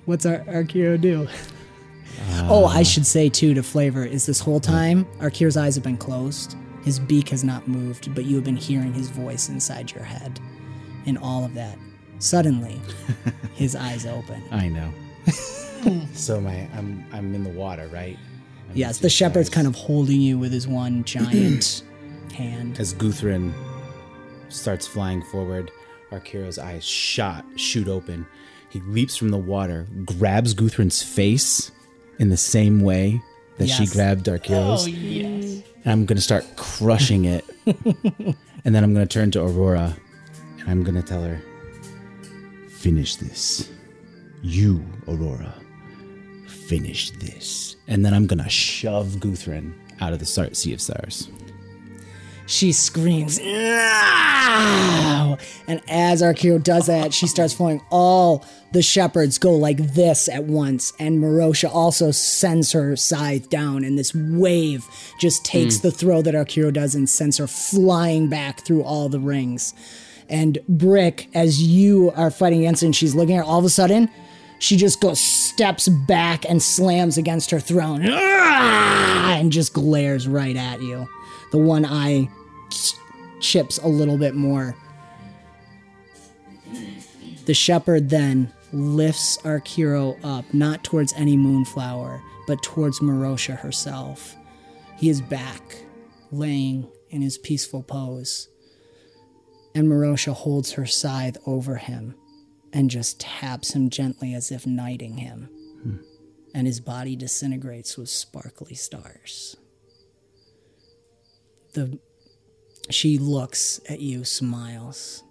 [0.04, 1.26] What's our Arkiro do?
[2.30, 5.84] Uh, oh, I should say too to flavor is this whole time Arkiro's eyes have
[5.84, 6.56] been closed.
[6.84, 10.40] His beak has not moved, but you have been hearing his voice inside your head.
[11.06, 11.78] And all of that.
[12.18, 12.80] Suddenly,
[13.54, 14.42] his eyes open.
[14.50, 14.92] I know.
[16.12, 18.16] so my I'm I'm in the water, right?
[18.70, 19.54] I'm Yes, the shepherd's guys.
[19.54, 21.82] kind of holding you with his one giant
[22.34, 22.78] hand.
[22.80, 23.52] as Guthrin
[24.48, 25.70] starts flying forward,
[26.10, 28.26] Arkiro's eyes shot shoot open.
[28.70, 31.70] He leaps from the water, grabs Guthrin's face
[32.18, 33.20] in the same way
[33.58, 33.92] that she Yes.
[33.92, 34.86] grabbed Arkiro's.
[34.86, 34.90] Oh,
[35.84, 37.44] and I'm gonna start crushing it.
[38.64, 39.96] and then I'm gonna turn to Aurora
[40.60, 41.40] and I'm gonna tell her,
[42.70, 43.68] finish this.
[44.42, 45.54] You, Aurora,
[46.46, 47.76] finish this.
[47.88, 51.28] And then I'm gonna shove Guthrin out of the Sea of Stars.
[52.48, 55.36] She screams, "No!"
[55.68, 57.82] And as Arkiro does that, she starts flowing.
[57.90, 63.84] All the shepherds go like this at once, and Marosha also sends her scythe down,
[63.84, 64.86] and this wave
[65.20, 65.82] just takes hmm.
[65.82, 69.74] the throw that Arkiro does and sends her flying back through all the rings.
[70.30, 73.66] And Brick, as you are fighting against her and she's looking at her, all of
[73.66, 74.08] a sudden,
[74.58, 80.80] she just goes steps back and slams against her throne and just glares right at
[80.80, 81.08] you.
[81.50, 82.28] The one eye
[82.70, 82.94] ch-
[83.40, 84.76] chips a little bit more.
[87.46, 94.36] The shepherd then lifts our hero up, not towards any moonflower, but towards Marosha herself.
[94.98, 95.82] He is back,
[96.30, 98.48] laying in his peaceful pose.
[99.74, 102.14] And Marosha holds her scythe over him
[102.72, 105.48] and just taps him gently as if knighting him.
[105.82, 105.96] Hmm.
[106.54, 109.56] And his body disintegrates with sparkly stars.
[111.72, 111.98] The
[112.90, 115.22] she looks at you, smiles,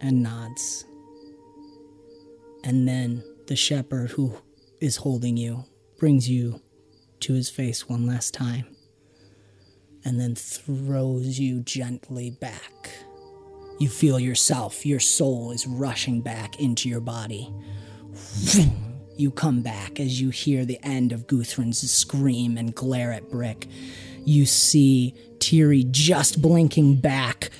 [0.00, 0.84] and nods.
[2.64, 4.36] And then the shepherd who
[4.80, 5.64] is holding you
[5.98, 6.60] brings you
[7.20, 8.66] to his face one last time
[10.04, 12.90] and then throws you gently back.
[13.78, 17.52] You feel yourself, your soul is rushing back into your body.
[19.16, 23.68] You come back as you hear the end of Guthrun's scream and glare at Brick.
[24.24, 27.50] You see Tiri just blinking back,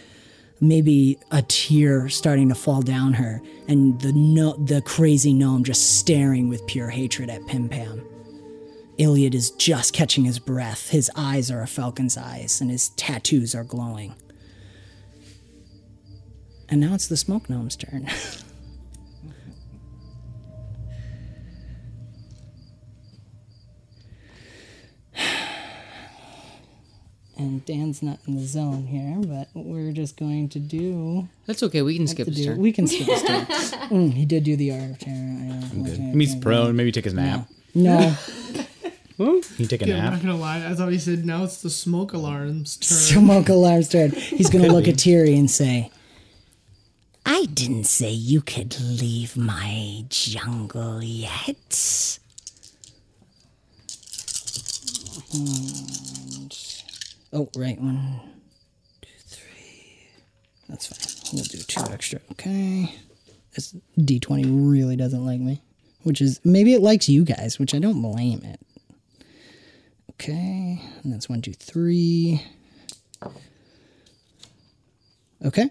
[0.61, 5.99] maybe a tear starting to fall down her, and the no- the crazy gnome just
[5.99, 8.05] staring with pure hatred at Pim Pam.
[8.97, 10.91] Iliad is just catching his breath.
[10.91, 14.15] His eyes are a falcon's eyes, and his tattoos are glowing.
[16.69, 18.09] And now it's the smoke gnome's turn.
[27.37, 31.29] and Dan's not in the zone here, but we're just going to do.
[31.47, 31.83] That's okay.
[31.83, 32.59] We can skip to his do turn.
[32.59, 33.45] we can skip his turn.
[33.47, 35.17] Mm, he did do the art of terror.
[35.17, 36.77] Yeah, okay, He meets okay, prone.
[36.77, 37.49] Maybe take his nap.
[37.75, 38.17] No,
[39.17, 40.13] Can you take a Yeah, I'm nap?
[40.15, 40.67] not gonna lie.
[40.67, 42.99] I thought he said now it's the smoke alarm's turn.
[42.99, 44.11] smoke alarm's turn.
[44.11, 45.91] He's going to look at Tiri and say,
[47.27, 52.19] I didn't say you could leave my jungle yet.
[55.33, 56.24] And-
[57.35, 57.79] oh, right.
[57.81, 58.21] One,
[59.03, 60.09] two, three.
[60.69, 61.35] That's fine.
[61.35, 62.21] We'll do two extra.
[62.33, 62.95] Okay.
[63.55, 65.61] This D20 really doesn't like me,
[66.03, 68.61] which is maybe it likes you guys, which I don't blame it.
[70.13, 70.81] Okay.
[71.03, 72.43] And that's one, two, three.
[75.45, 75.71] Okay.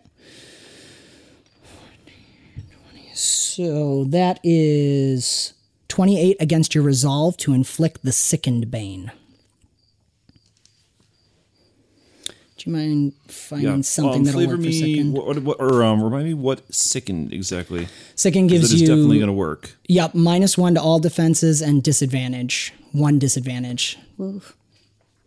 [3.14, 5.54] So that is
[5.88, 9.12] 28 against your resolve to inflict the sickened bane.
[12.64, 15.14] Do you mind finding something um, that'll flavor work for me, sickened?
[15.14, 17.88] what, what, or um, remind me what sickened exactly.
[18.16, 19.76] Sickened 'Cause gives That is you definitely going to work.
[19.90, 22.74] Yep, minus one to all defenses and disadvantage.
[22.94, 23.98] One disadvantage.
[24.20, 24.56] Oof.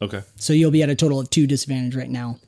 [0.01, 0.23] Okay.
[0.37, 2.39] So you'll be at a total of two disadvantage right now.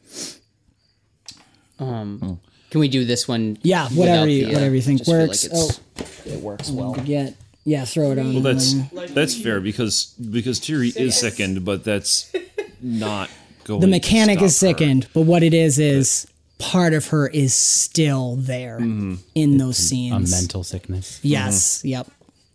[1.79, 3.59] Um, Can we do this one?
[3.63, 5.45] Yeah, whatever without you the, uh, whatever you think just feel like works.
[5.45, 6.95] it's- oh, it works well.
[6.95, 8.33] get yeah, throw it on.
[8.35, 8.75] Well, that's
[9.13, 12.33] that's fair because because Tiri is second, but that's
[12.81, 13.29] not
[13.69, 13.81] going.
[13.81, 14.79] the to mechanic is stop her.
[14.79, 16.27] sickened, but what it is is
[16.59, 19.15] part of her is still there Mm-hmm.
[19.37, 20.33] in those scenes.
[20.33, 21.21] A mental sickness.
[21.23, 21.85] Yes.
[21.85, 22.09] Yep.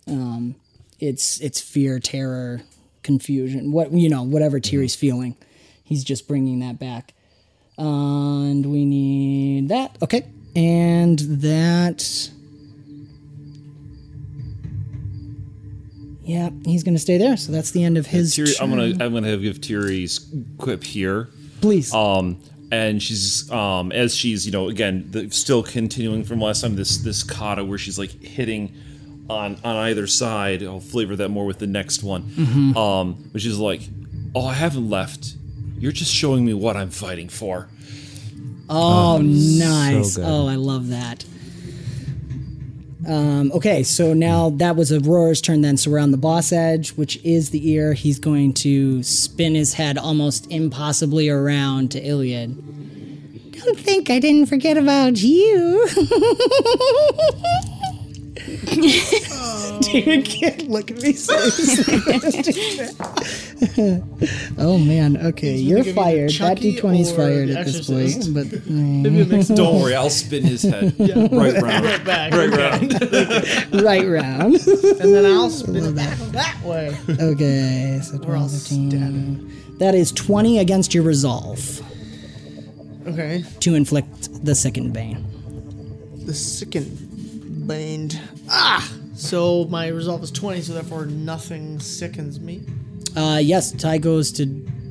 [0.07, 0.55] Um,
[0.99, 2.61] it's it's fear, terror,
[3.03, 3.71] confusion.
[3.71, 5.37] What you know, whatever Tiri's feeling,
[5.85, 7.13] he's just bringing that back.
[7.77, 9.97] And we need that.
[10.01, 10.25] Okay.
[10.55, 12.29] And that.
[16.23, 17.35] Yeah, he's gonna stay there.
[17.37, 18.33] So that's the end of his.
[18.33, 21.29] Tiri, I'm gonna I'm gonna give Tiri's quip here.
[21.61, 21.93] please.
[21.93, 26.75] Um, and she's um as she's you know again the, still continuing from last time
[26.75, 28.73] this this kata where she's like hitting
[29.29, 30.63] on on either side.
[30.63, 32.23] I'll flavor that more with the next one.
[32.23, 32.77] Mm-hmm.
[32.77, 33.81] Um, but she's like,
[34.35, 35.35] oh, I haven't left.
[35.77, 37.69] You're just showing me what I'm fighting for.
[38.69, 40.15] Oh, nice.
[40.15, 40.25] good.
[40.25, 41.25] oh, I love that.
[43.07, 45.77] Um, okay, so now that was Aurora's turn then.
[45.77, 47.93] So we're on the boss edge, which is the ear.
[47.93, 53.51] He's going to spin his head almost impossibly around to Iliad.
[53.51, 55.87] Don't think I didn't forget about you.
[59.81, 61.33] Dude, can't look at me so
[64.57, 66.29] Oh man, okay, you're gonna give you the fired.
[66.29, 69.29] That Chucky D20 is fired at this point, but Maybe a mm.
[69.29, 71.85] mix Don't worry, I'll spin his head right round.
[71.85, 72.33] Right back.
[72.33, 72.93] Right round.
[73.81, 74.55] right round.
[74.55, 76.95] And then I'll spin it back that way.
[77.09, 79.77] Okay, so Or I'll 12, 15.
[79.79, 81.81] That is 20 against your resolve.
[83.05, 83.43] Okay.
[83.59, 85.25] to inflict the second bane.
[86.25, 87.02] The sickened
[87.67, 88.19] baned.
[88.49, 88.91] Ah!
[89.15, 92.61] So my resolve is 20, so therefore nothing sickens me.
[93.15, 94.45] Uh, yes, Ty goes to.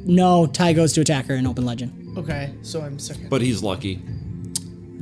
[0.04, 2.16] No, Ty goes to attack her in open legend.
[2.18, 3.30] Okay, so I'm sickened.
[3.30, 4.00] But he's lucky.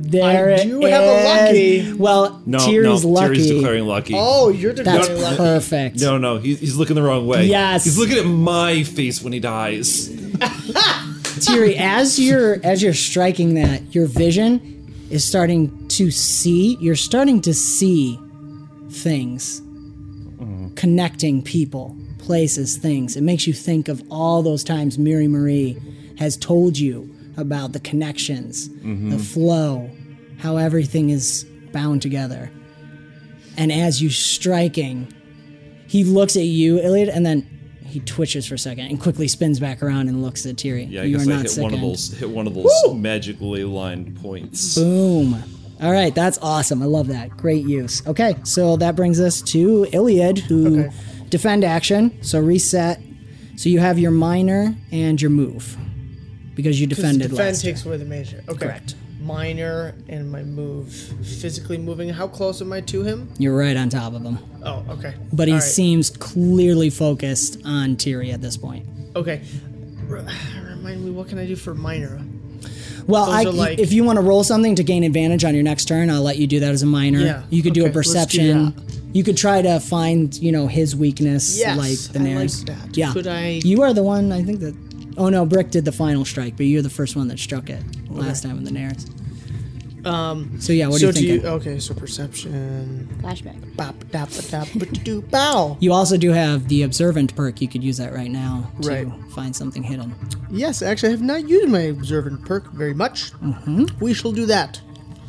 [0.03, 1.25] There I it do have a is.
[1.25, 1.93] lucky.
[1.93, 3.35] Well, No, Tyrion's no, lucky.
[3.35, 4.13] Tyrion's declaring lucky.
[4.17, 5.37] oh, you're That's declaring lucky.
[5.37, 5.99] perfect.
[6.01, 7.45] No, no, he's, he's looking the wrong way.
[7.45, 7.83] Yes.
[7.83, 10.09] He's looking at my face when he dies.
[10.09, 16.77] Tiri, as you're as you're striking that, your vision is starting to see.
[16.79, 18.19] You're starting to see
[18.89, 19.61] things,
[20.75, 23.15] connecting people, places, things.
[23.15, 25.77] It makes you think of all those times Miri Marie
[26.17, 29.17] has told you about the connections, the mm-hmm.
[29.17, 29.89] flow,
[30.37, 32.51] how everything is bound together.
[33.57, 35.13] And as you striking,
[35.87, 37.47] he looks at you, Iliad, and then
[37.85, 40.89] he twitches for a second and quickly spins back around and looks at Tiri.
[40.89, 42.71] Yeah, I you guess are I not hit one of those hit one of those
[42.93, 44.75] magically aligned points.
[44.75, 45.43] Boom.
[45.81, 46.81] All right, that's awesome.
[46.83, 47.35] I love that.
[47.37, 48.05] Great use.
[48.05, 50.95] Okay, so that brings us to Iliad, who Okay.
[51.29, 52.11] defend action.
[52.21, 53.01] So reset.
[53.55, 55.77] So you have your minor and your move
[56.55, 58.43] because you defended defend takes away the major.
[58.47, 58.65] Okay.
[58.67, 58.95] Correct.
[59.21, 60.91] Minor and my move.
[61.23, 62.09] Physically moving.
[62.09, 63.29] How close am I to him?
[63.37, 65.13] You're right on top of him, Oh, okay.
[65.33, 65.63] but he right.
[65.63, 68.85] seems clearly focused on Tiri at this point.
[69.15, 69.41] Okay.
[70.07, 72.19] Remind me, what can I do for minor?
[73.07, 75.85] Well, I, like- if you want to roll something to gain advantage on your next
[75.85, 77.19] turn, I'll let you do that as a minor.
[77.19, 78.65] Yeah, You could do a okay, do perception.
[78.75, 78.99] that.
[79.13, 82.63] You could try to find, you know, his weakness, Yes, like the I like Nares.
[82.65, 82.95] that.
[82.97, 83.11] Yeah.
[83.13, 84.31] Could I- You are the one.
[84.31, 84.73] I think that.
[85.17, 87.83] Oh no, Brick did the final strike, but you're the first one that struck it
[88.09, 89.05] last time in the Nares.
[90.05, 90.59] Um.
[90.59, 91.45] So yeah, what so do you think?
[91.45, 93.07] Okay, so perception.
[93.21, 93.75] Flashback.
[93.75, 94.67] Bop, dap, dap,
[95.03, 95.77] do bow.
[95.81, 97.61] You also do have the observant perk.
[97.61, 99.07] You could use that right now to Right.
[99.35, 100.13] find something hidden.
[100.49, 103.31] Yes, actually, I have not used my observant perk very much.
[103.33, 103.85] Mm-hmm.
[103.99, 104.81] We shall do that.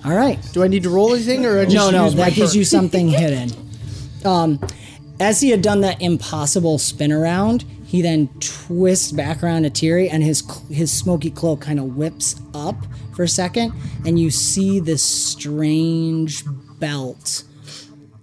[0.05, 0.39] All right.
[0.53, 2.51] Do I need to roll anything, or I just no, no, use my that gives
[2.53, 2.57] perk?
[2.57, 3.51] you something hidden.
[4.25, 4.59] Um,
[5.21, 10.09] as he had done that impossible spin around, he then twists back around to Tiri,
[10.11, 12.77] and his cl- his smoky cloak kind of whips up
[13.15, 13.73] for a second,
[14.05, 16.45] and you see this strange
[16.79, 17.45] belt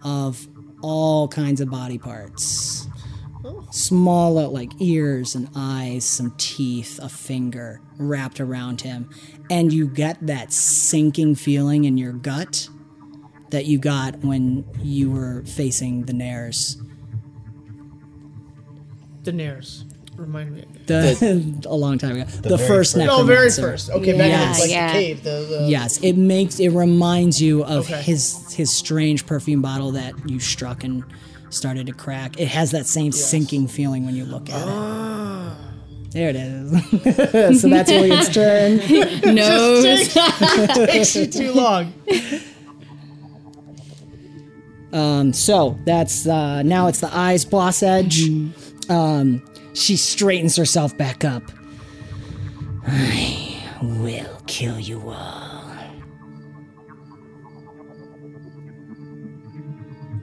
[0.04, 0.48] of
[0.82, 2.88] all kinds of body parts.
[3.72, 9.10] Small, uh, like ears and eyes, some teeth, a finger wrapped around him.
[9.50, 12.68] And you get that sinking feeling in your gut
[13.52, 16.82] that you got when you were facing the Nares.
[19.24, 19.84] Daenerys.
[20.20, 20.65] Remind me.
[20.86, 22.26] The, a long time ago.
[22.26, 23.26] The, first No, necromancer.
[23.61, 23.89] very first.
[23.89, 24.55] Okay, back Yes.
[24.57, 24.88] in like Yeah.
[24.88, 25.24] the cave.
[25.24, 28.01] The, the Yes, it makes it reminds you of Okay.
[28.01, 31.03] his his strange perfume bottle that you struck and
[31.49, 32.39] started to crack.
[32.39, 35.51] It has that same sinking feeling when you look at Ah.
[35.53, 36.11] it.
[36.11, 37.61] There it is.
[37.61, 38.78] so that's William's turn.
[39.36, 39.82] No.
[40.88, 41.93] takes you too long.
[44.91, 48.28] Um, So that's uh, now it's the eyes boss edge.
[48.89, 49.43] Um,
[49.80, 51.44] she straightens herself back up.
[52.86, 55.74] I will kill you all.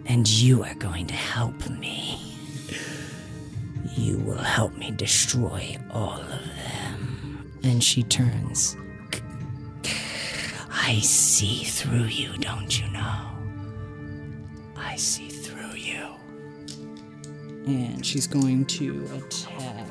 [0.07, 2.21] And you are going to help me.
[3.97, 7.53] You will help me destroy all of them.
[7.65, 8.77] And she turns.
[10.71, 13.31] I see through you, don't you know?
[14.77, 15.26] I see.
[17.67, 19.87] And she's going to attack.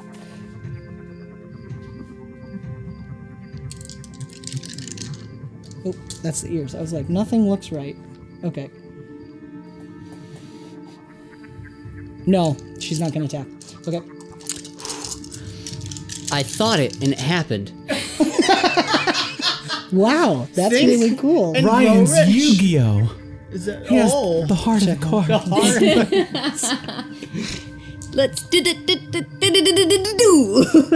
[5.86, 5.92] Oh,
[6.24, 6.74] that's the ears.
[6.74, 7.96] I was like, nothing looks right.
[8.44, 8.70] Okay.
[12.26, 13.48] No, she's not going to attack.
[13.88, 14.02] Okay.
[16.32, 17.72] I thought it, and it happened.
[19.92, 20.92] Wow, that's Thanks.
[20.92, 21.56] really cool.
[21.56, 22.28] And Ryan's rich.
[22.28, 23.16] Yu-Gi-Oh.
[23.52, 24.46] Is that He has oh?
[24.46, 25.30] the heart of the card.
[28.16, 28.72] Let's do do.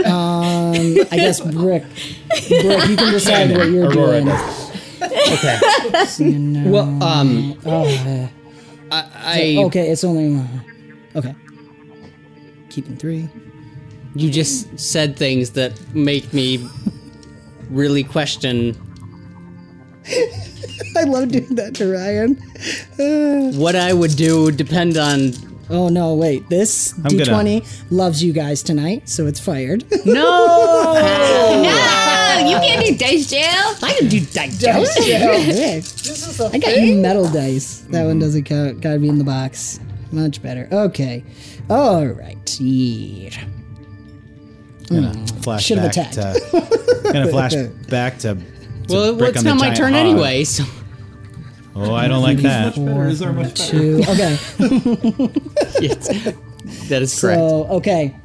[0.06, 0.72] Um,
[1.12, 1.84] I guess Brick.
[1.84, 4.30] Brick, you can decide what you're doing.
[5.02, 5.60] Okay.
[6.70, 7.86] well, um, oh,
[8.90, 9.90] uh, I, okay.
[9.90, 10.42] It's only.
[11.14, 11.36] Okay.
[12.70, 13.28] Keeping three.
[14.16, 16.66] You just said things that make me
[17.70, 18.78] really question.
[20.96, 22.38] I love doing that to Ryan.
[23.60, 26.50] what I would do depend on Oh no, wait.
[26.50, 29.84] This I'm gonna- D20 loves you guys tonight, so it's fired.
[30.06, 31.66] No.
[32.40, 33.76] No, you can't do dice jail.
[33.84, 34.60] I can do dice.
[34.60, 34.82] jail.
[34.82, 36.40] dice.
[36.54, 37.80] I got you metal dice.
[37.90, 38.80] That one doesn't count.
[38.82, 39.80] Gotta be in the box.
[40.12, 40.70] Much better.
[40.72, 41.24] Okay.
[41.70, 42.60] All right.
[42.60, 43.32] Yeah.
[44.90, 45.26] Gonna hmm.
[45.42, 46.14] flash Should've back attacked.
[46.14, 47.10] to.
[47.12, 47.54] gonna flash
[47.90, 48.36] back to.
[48.36, 48.42] to
[48.88, 50.02] Well, Brick it's on the not my giant turn hog.
[50.02, 50.44] anyway.
[50.46, 50.64] So
[51.76, 52.76] Oh, I don't like that.
[52.76, 53.72] Better is our much better.
[53.72, 54.02] Two.
[54.08, 54.38] Okay.
[55.82, 56.08] yes,
[56.90, 57.40] that is correct.
[57.40, 58.16] So okay,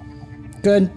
[0.62, 0.90] good.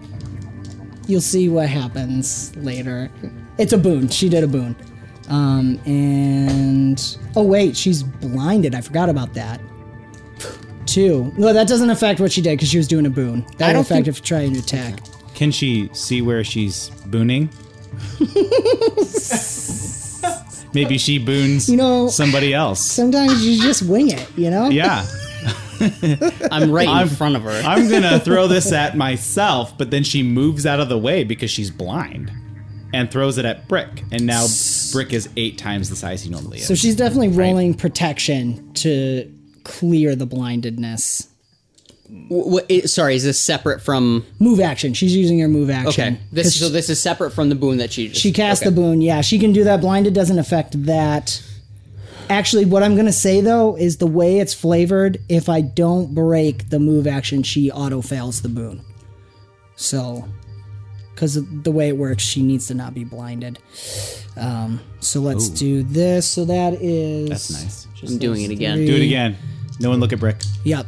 [1.07, 3.09] You'll see what happens later.
[3.57, 4.09] It's a boon.
[4.09, 4.75] She did a boon.
[5.29, 8.73] Um, and oh wait, she's blinded.
[8.75, 9.61] I forgot about that.
[10.85, 11.33] Two.
[11.37, 13.45] No, that doesn't affect what she did because she was doing a boon.
[13.57, 14.99] That would affect think- if you try to attack.
[15.35, 17.49] Can she see where she's booning?
[20.73, 22.79] Maybe she boons You know- somebody else.
[22.85, 24.69] Sometimes you just wing it, you know?
[24.69, 25.05] Yeah.
[26.51, 27.51] I'm right in I'm- front of her.
[27.65, 31.51] I'm gonna throw this at myself, but then she moves out of the way because
[31.51, 32.31] she's blind
[32.93, 34.03] and throws it at Brick.
[34.11, 34.45] And now
[34.91, 36.67] Brick is eight times the size he normally is.
[36.67, 39.31] So she's definitely rolling protection to
[39.63, 41.27] clear the blindedness.
[42.29, 44.25] W- w- it- sorry, is this separate from?
[44.39, 44.93] Move action.
[44.93, 45.89] She's using her move action.
[46.15, 48.61] Okay, this 'Cause so this is separate from the boon that she just, She cast
[48.63, 48.69] okay.
[48.69, 49.01] the boon.
[49.01, 49.81] Yeah, she can do that.
[49.81, 51.41] Blinded doesn't affect that.
[52.29, 55.19] Actually, what I'm gonna say though is the way it's flavored.
[55.29, 58.81] If I don't break the move action, she auto fails the boon.
[59.75, 60.25] So,
[61.13, 63.59] because of the way it works, she needs to not be blinded.
[64.35, 66.27] Um, so let's do this.
[66.27, 67.29] So that is.
[67.29, 67.87] That's nice.
[68.07, 68.85] I'm doing it again.
[68.85, 69.35] Do it again.
[69.79, 70.37] No one look at Brick.
[70.63, 70.87] Yep.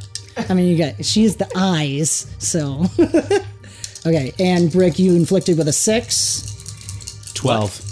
[0.49, 2.33] I mean, you got she's the eyes.
[2.39, 2.85] So.
[4.05, 7.31] okay, and Brick, you inflicted with a six.
[7.33, 7.85] Twelve.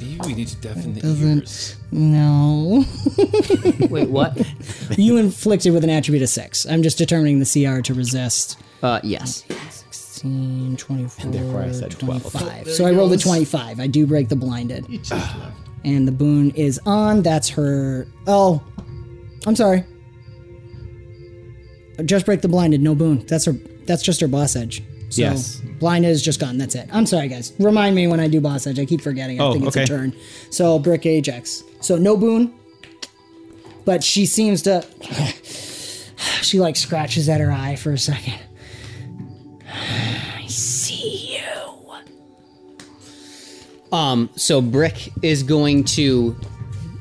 [0.00, 1.76] Maybe we need to deafen the Doesn't- ears.
[1.92, 2.84] No.
[3.90, 4.36] Wait, what?
[4.96, 6.66] you inflicted with an attribute of six.
[6.66, 8.58] I'm just determining the CR to resist.
[8.82, 9.44] Uh, yes.
[9.90, 12.32] 16, 24, therefore I said 12.
[12.32, 12.68] 25.
[12.70, 13.78] So I rolled a 25.
[13.78, 14.86] I do break the blinded.
[15.84, 17.22] And the boon is on.
[17.22, 18.06] That's her.
[18.26, 18.62] Oh,
[19.46, 19.84] I'm sorry.
[22.04, 22.80] Just break the blinded.
[22.80, 23.24] No boon.
[23.26, 23.52] That's her.
[23.86, 24.82] That's just her boss edge.
[25.10, 25.60] So Yes.
[25.78, 26.56] blinded is just gone.
[26.56, 26.88] That's it.
[26.92, 27.52] I'm sorry, guys.
[27.58, 28.78] Remind me when I do boss edge.
[28.78, 29.40] I keep forgetting.
[29.40, 29.84] I Oh, think it's okay.
[29.84, 30.14] a turn.
[30.50, 31.62] So brick Ajax.
[31.80, 32.52] So no boon.
[33.84, 34.86] But she seems to.
[36.42, 38.38] she like scratches at her eye for a second.
[39.70, 41.42] I see you.
[43.96, 46.34] Um, so Brick is going to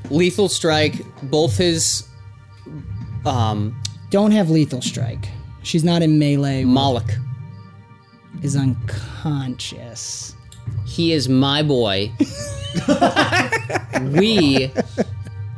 [0.10, 2.06] lethal strike both his
[3.26, 3.81] um
[4.12, 5.28] Don't have lethal strike.
[5.64, 6.64] She's not in melee.
[6.64, 7.12] Moloch.
[8.44, 10.36] is unconscious.
[10.86, 12.12] He is my boy.
[14.12, 14.72] we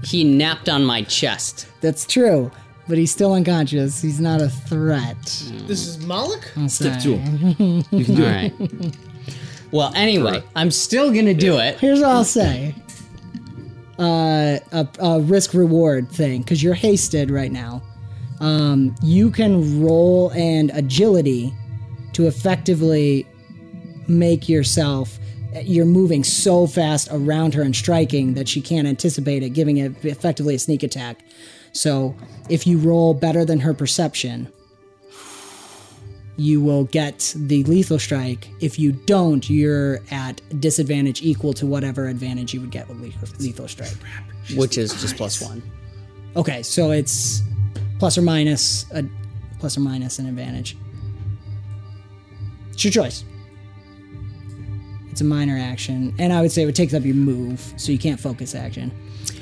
[0.03, 1.67] he napped on my chest.
[1.81, 2.51] That's true,
[2.87, 4.01] but he's still unconscious.
[4.01, 5.21] He's not a threat.
[5.67, 6.49] This is Moloch?
[6.67, 7.15] Step two.
[7.91, 8.53] You can do All it.
[8.59, 8.97] right.
[9.71, 11.79] Well, anyway, I'm still gonna do it.
[11.79, 12.75] Here's what I'll say.
[13.97, 17.81] Uh, a, a risk reward thing because you're hasted right now.
[18.43, 21.53] Um, you can roll and agility
[22.11, 23.25] to effectively
[24.07, 25.17] make yourself.
[25.61, 30.03] You're moving so fast around her and striking that she can't anticipate it, giving it
[30.03, 31.23] effectively a sneak attack.
[31.71, 32.17] So
[32.49, 34.51] if you roll better than her perception,
[36.35, 38.49] you will get the lethal strike.
[38.59, 43.29] If you don't, you're at disadvantage equal to whatever advantage you would get with lethal,
[43.39, 43.95] lethal strike.
[44.55, 45.63] Which is just plus one.
[46.35, 47.41] Okay, so it's
[48.03, 49.05] plus or minus a
[49.59, 50.75] plus or minus an advantage.
[52.73, 53.23] It's your choice.
[55.09, 57.97] It's a minor action, and I would say it takes up your move, so you
[57.97, 58.91] can't focus action.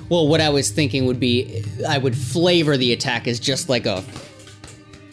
[0.10, 3.88] Well, what I was thinking would be I would flavor the attack as just like
[3.88, 4.04] a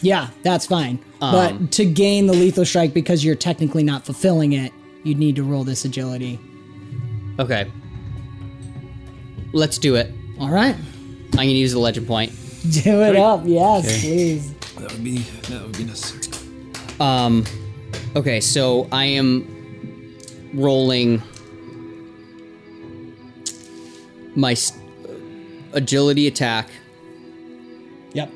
[0.02, 1.02] Yeah, that's fine.
[1.22, 4.74] Um, but to gain the lethal strike, because you're technically not fulfilling it,
[5.04, 6.38] you'd need to roll this agility.
[7.38, 7.72] Okay.
[9.54, 10.12] Let's do it.
[10.38, 12.30] All right, I'm gonna use the legend point.
[12.82, 13.42] do it up.
[13.44, 14.52] Yes, please.
[14.76, 16.44] That would be that would be necessary.
[17.00, 17.44] Um
[18.16, 19.46] okay, so I am
[20.54, 21.22] rolling
[24.34, 24.72] my s-
[25.72, 26.68] agility attack,
[28.14, 28.30] Yep.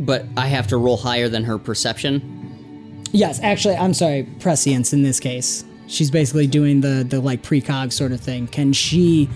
[0.00, 3.02] but I have to roll higher than her perception.
[3.12, 5.64] Yes, actually, I'm sorry, prescience in this case.
[5.86, 8.46] She's basically doing the the like precog sort of thing.
[8.48, 9.28] Can she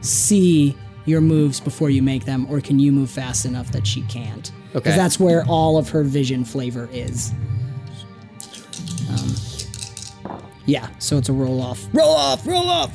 [0.00, 0.74] see
[1.06, 4.50] your moves before you make them, or can you move fast enough that she can't?
[4.70, 4.80] Okay.
[4.80, 7.32] Because that's where all of her vision flavor is.
[9.08, 9.34] Um,
[10.66, 11.86] yeah, so it's a roll off.
[11.92, 12.92] Roll off, roll off.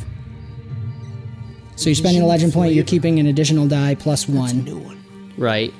[1.75, 2.75] So you're spending a legend point.
[2.75, 4.63] You're keeping an additional die plus one.
[4.63, 5.33] New one.
[5.37, 5.73] Right.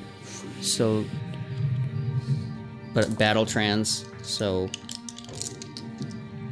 [0.62, 1.06] So
[2.94, 4.70] but battle trance, so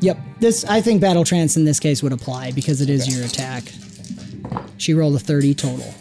[0.02, 0.18] Yep.
[0.40, 3.64] This I think battle trance in this case would apply because it is your attack.
[4.78, 5.94] She rolled a 30 total.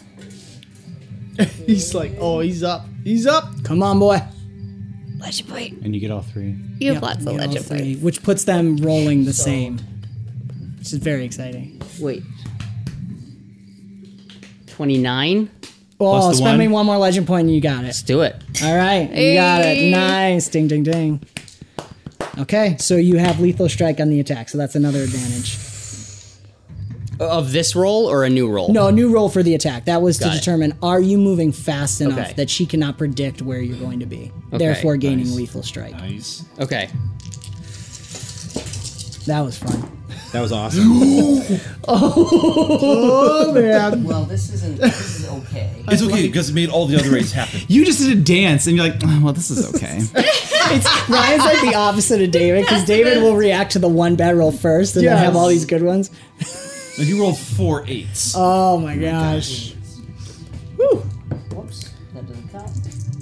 [1.65, 2.85] He's like, oh, he's up.
[3.03, 3.45] He's up.
[3.63, 4.19] Come on, boy.
[5.19, 5.77] Legend point.
[5.83, 6.55] And you get all three.
[6.79, 8.01] You have Yep, lots you of get all legend three, points.
[8.01, 9.79] which puts them rolling the same.
[10.77, 11.81] Which is very exciting.
[11.99, 12.23] Wait.
[14.67, 15.49] 29?
[16.01, 16.57] Oh, the spend one?
[16.57, 17.87] me one more legend point and you got it.
[17.87, 18.35] Let's do it.
[18.63, 19.77] All right, you got it.
[19.77, 19.91] Hey.
[19.91, 20.47] Nice.
[20.47, 21.21] Ding, ding, ding.
[22.37, 25.57] Okay, so you have lethal strike on the attack, so that's another advantage.
[27.19, 28.71] Of this roll or a new roll?
[28.71, 29.85] No, a new roll for the attack.
[29.85, 30.33] That was to it.
[30.33, 32.33] determine are you moving fast enough Okay.
[32.37, 35.35] that she cannot predict where you're going to be, therefore gaining nice.
[35.35, 35.91] lethal strike.
[35.97, 36.45] Nice.
[36.59, 36.89] Okay.
[39.25, 39.91] That was fun.
[40.31, 40.81] That was awesome.
[41.91, 44.03] Oh man!
[44.03, 44.77] Well, this isn't.
[44.77, 45.83] This is okay.
[45.87, 47.61] It's okay because it made all the other raids happen.
[47.67, 49.97] you just did a dance, and you're like, "Oh, well, this is okay.
[50.15, 54.35] it's Ryan's like the opposite of David because David will react to the one bad
[54.35, 56.11] roll first and then have all these good ones.
[56.99, 58.33] And he rolled four eights.
[58.35, 59.73] Oh my gosh!
[60.77, 60.97] Woo!
[61.55, 61.89] Whoops.
[62.13, 62.69] That doesn't count.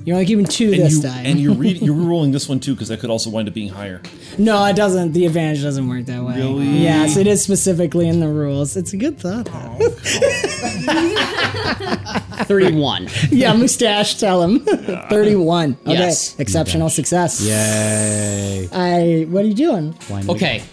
[0.03, 1.25] You're only keeping two and this you, time.
[1.25, 3.69] And you're re- you're rolling this one too because that could also wind up being
[3.69, 4.01] higher.
[4.37, 5.11] No, it doesn't.
[5.11, 6.37] The advantage doesn't work that way.
[6.37, 6.65] Really?
[6.65, 8.77] Yes, it is specifically in the rules.
[8.77, 9.45] It's a good thought.
[9.45, 9.89] Though.
[12.45, 13.09] 31.
[13.31, 14.15] yeah, mustache.
[14.15, 14.59] Tell him.
[14.61, 15.77] Thirty-one.
[15.85, 16.39] Okay, Yes.
[16.39, 17.41] exceptional success.
[17.41, 18.69] Yay.
[18.71, 19.25] I.
[19.29, 19.95] What are you doing?
[20.29, 20.63] Okay.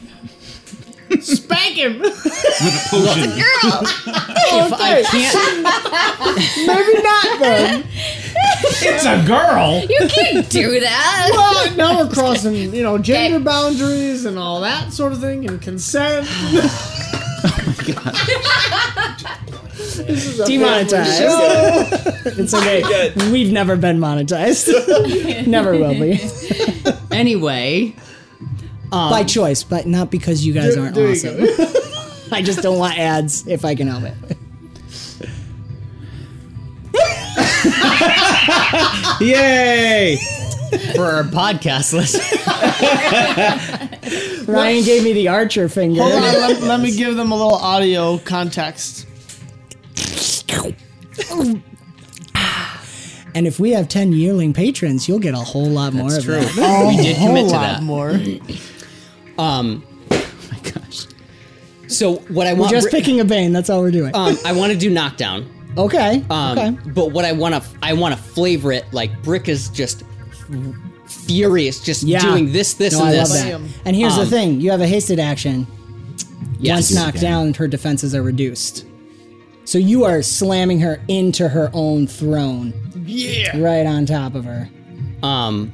[1.25, 1.99] Spank him.
[2.01, 3.33] With a potion.
[4.57, 5.65] If I can't.
[6.67, 7.85] Maybe not then.
[8.67, 9.81] It's a girl.
[9.89, 11.31] You can't do that.
[11.33, 15.61] Well, now we're crossing, you know, gender boundaries and all that sort of thing, and
[15.61, 16.27] consent.
[16.31, 18.15] Oh my god.
[20.47, 21.23] Demonetized.
[22.39, 23.13] it's okay.
[23.33, 25.47] We've never been monetized.
[25.47, 26.21] never will be.
[27.11, 27.95] Anyway.
[28.95, 32.33] By um, choice, but not because you guys aren't there you awesome.
[32.33, 34.15] I just don't want ads if I can help it.
[39.21, 40.17] Yay.
[40.95, 42.15] For our podcast list.
[44.49, 46.01] Ryan gave me the archer finger.
[46.01, 49.09] Hold on, let, let me give them a little audio context.
[53.37, 56.39] And if we have 10 yearling patrons, you'll get a whole lot more of true.
[56.41, 56.87] that.
[56.87, 57.83] we did commit whole to lot that.
[57.83, 58.13] more.
[59.39, 59.85] Um.
[60.11, 61.07] oh my gosh.
[61.89, 62.73] So what I We're want.
[62.73, 63.53] just Bri- picking a bane.
[63.53, 64.15] That's all we're doing.
[64.15, 64.37] Um.
[64.45, 65.51] I want to do knockdown.
[65.77, 66.25] okay.
[66.31, 66.71] Um, okay.
[66.91, 70.03] But what I want to, I want to flavor it like Brick is just
[71.07, 72.21] furious, just Yeah.
[72.21, 73.31] doing this, this, No, and I this.
[73.31, 73.51] love that.
[73.51, 73.69] Bam.
[73.85, 75.67] And here's the Um, thing you have a hasted action.
[76.61, 76.77] Yes.
[76.77, 78.85] Once knocked down, her defenses are reduced.
[79.65, 82.73] So you are slamming her into her own throne.
[83.07, 83.59] Yeah.
[83.59, 84.69] Right on top of her.
[85.23, 85.73] um,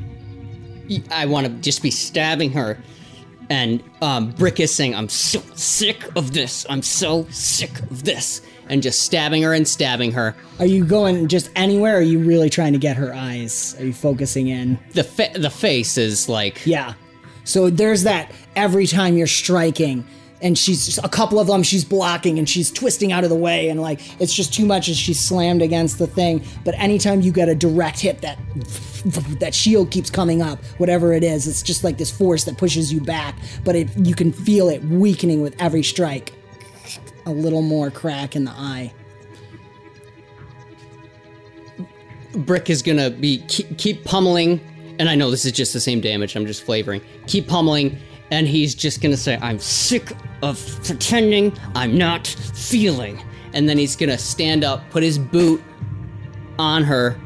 [1.12, 2.78] I want to just be stabbing her,
[3.50, 6.64] and um, Brick is saying, "I'm so sick of this.
[6.70, 10.34] I'm so sick of this," and just stabbing her and stabbing her.
[10.58, 11.96] Are you going just anywhere?
[11.96, 13.76] Or are you really trying to get her eyes?
[13.78, 14.78] Are you focusing in?
[14.92, 16.94] The fa- the face is like, Yeah.
[17.44, 20.04] So there's that every time you're striking,
[20.42, 23.68] and she's a couple of them she's blocking and she's twisting out of the way,
[23.68, 26.44] and like it's just too much as she's slammed against the thing.
[26.64, 28.38] But anytime you get a direct hit, that
[29.40, 32.92] that shield keeps coming up, whatever it is, it's just like this force that pushes
[32.92, 33.36] you back.
[33.64, 36.32] But it you can feel it weakening with every strike.
[37.26, 38.92] A little more crack in the eye.
[42.34, 44.60] Brick is gonna be keep, keep pummeling,
[44.98, 46.36] and I know this is just the same damage.
[46.36, 47.02] I'm just flavoring.
[47.26, 47.98] Keep pummeling,
[48.30, 50.12] and he's just gonna say, "I'm sick
[50.42, 53.20] of pretending I'm not feeling,"
[53.54, 55.62] and then he's gonna stand up, put his boot
[56.58, 57.16] on her.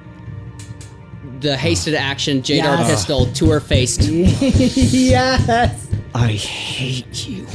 [1.41, 2.91] The hasted action, Jadar Yes.
[2.91, 5.87] pistol to her face, yes.
[6.15, 7.47] I hate you,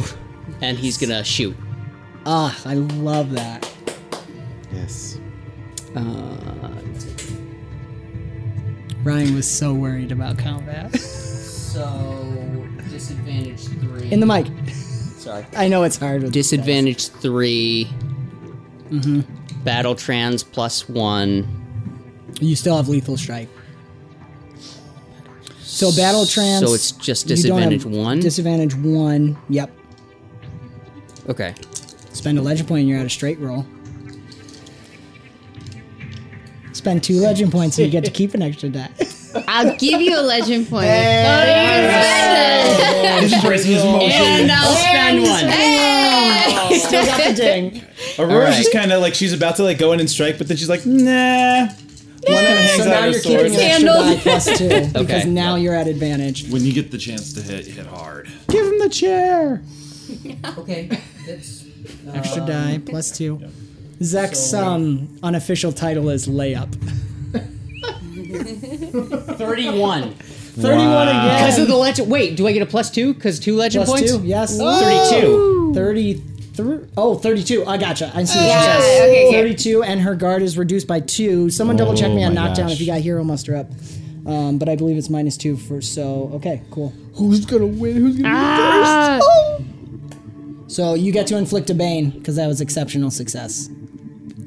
[0.61, 1.55] and he's gonna shoot.
[2.25, 3.67] Ah, I love that.
[4.71, 5.17] Yes.
[9.03, 10.95] Ryan was so worried about combat.
[11.69, 11.85] So
[13.09, 14.11] disadvantage three.
[14.11, 14.47] In the mic.
[15.17, 15.45] Sorry.
[15.55, 17.87] I know it's hard with Disadvantage 3
[18.89, 19.63] Mm-hmm.
[19.63, 21.47] Battle trance plus one.
[22.39, 23.49] You still have lethal strike.
[25.59, 26.65] So battle trance.
[26.65, 28.19] So it's just you don't have disadvantage one?
[28.19, 29.37] Disadvantage one.
[29.49, 29.71] Yep.
[31.29, 31.53] Okay.
[32.13, 33.67] Spend a legend point and you're at a straight roll.
[36.73, 38.89] Spend two legend points and you get to keep an extra die.
[39.47, 40.85] I'll give you a legend point.
[40.87, 44.13] Oh, you can He's embracing his emotions.
[44.15, 46.79] And I'll spend one.
[46.79, 47.81] Still got the ding.
[48.17, 48.57] Aurora's right.
[48.57, 50.69] just kind of like she's about to like go in and strike, but then she's
[50.69, 51.67] like, nah.
[52.21, 53.39] One kind of hangs So out now her you're sword.
[53.47, 54.01] keeping an extra Handle.
[54.03, 55.29] die plus two because Okay.
[55.29, 56.49] now you're at advantage.
[56.49, 58.29] When you get the chance to hit, hit hard.
[58.49, 59.61] Give him the chair.
[60.57, 60.89] Okay.
[61.27, 61.65] That's
[62.13, 63.39] Extra die plus two.
[64.01, 66.67] Zek's um, unofficial title is layup.
[69.37, 70.13] 31.
[70.13, 71.23] 31 again.
[71.35, 72.09] Because of the legend.
[72.11, 73.13] Wait, do I get a plus two?
[73.13, 74.15] Because two legend Plus points?
[74.15, 74.57] two, yes.
[74.57, 75.73] 32.
[75.73, 76.87] 33.
[76.97, 77.65] Oh, 32.
[77.65, 78.11] I gotcha.
[78.13, 79.09] I see what Yeah, you said.
[79.09, 79.35] okay, okay.
[79.37, 81.49] 32, and her guard is reduced by two.
[81.49, 82.73] Someone double check me Oh on knockdown gosh.
[82.73, 83.67] if you got hero muster up.
[84.25, 86.29] Um, but I believe it's minus two for so.
[86.35, 86.93] Okay, cool.
[87.13, 87.95] Who's gonna win?
[87.95, 89.19] Who's gonna Ah!
[90.67, 93.69] So you get to inflict a bane because that was exceptional success.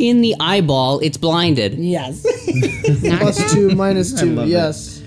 [0.03, 1.75] In the eyeball, it's blinded.
[1.75, 2.23] Yes.
[2.47, 3.05] be first?
[3.21, 4.35] Plus two, minus two.
[4.35, 4.51] love it.
[4.51, 5.01] Yes.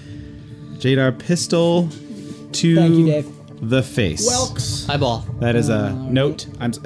[0.77, 1.89] Jadar pistol
[2.53, 3.29] to Thank you, Dave.
[3.69, 4.25] the face.
[4.29, 4.89] Welks.
[4.89, 5.25] Eyeball.
[5.41, 6.47] That is a note.
[6.61, 6.79] I'm s-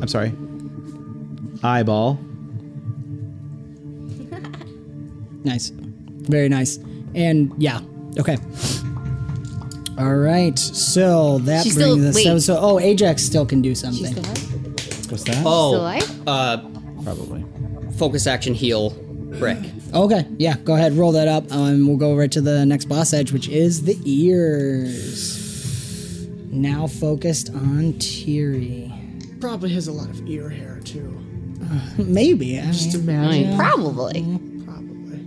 [0.00, 0.32] I'm sorry.
[1.62, 2.14] Eyeball.
[5.44, 5.70] nice.
[5.72, 6.78] Very nice.
[7.14, 7.80] And yeah.
[8.18, 8.36] Okay.
[9.98, 10.58] All right.
[10.58, 12.14] So that She's brings still- us.
[12.16, 12.24] wait.
[12.24, 14.06] So, so oh, Ajax still can do something.
[14.06, 15.10] She's still alive?
[15.10, 15.34] What's that?
[15.36, 16.28] Still Oh, alive?
[16.28, 16.56] uh,
[17.04, 17.44] Probably.
[17.98, 18.90] focus action heal.
[19.38, 19.58] Brick.
[19.92, 22.84] Okay, yeah, go ahead, roll that up, um, and we'll go right to the next
[22.86, 25.42] boss edge, which is the ears.
[26.50, 29.40] Now focused on Tiri.
[29.40, 31.10] Probably has a lot of ear hair too.
[31.98, 32.60] Maybe.
[32.60, 33.56] I Just mean, imagine.
[33.56, 34.22] Probably.
[34.64, 35.18] Probably.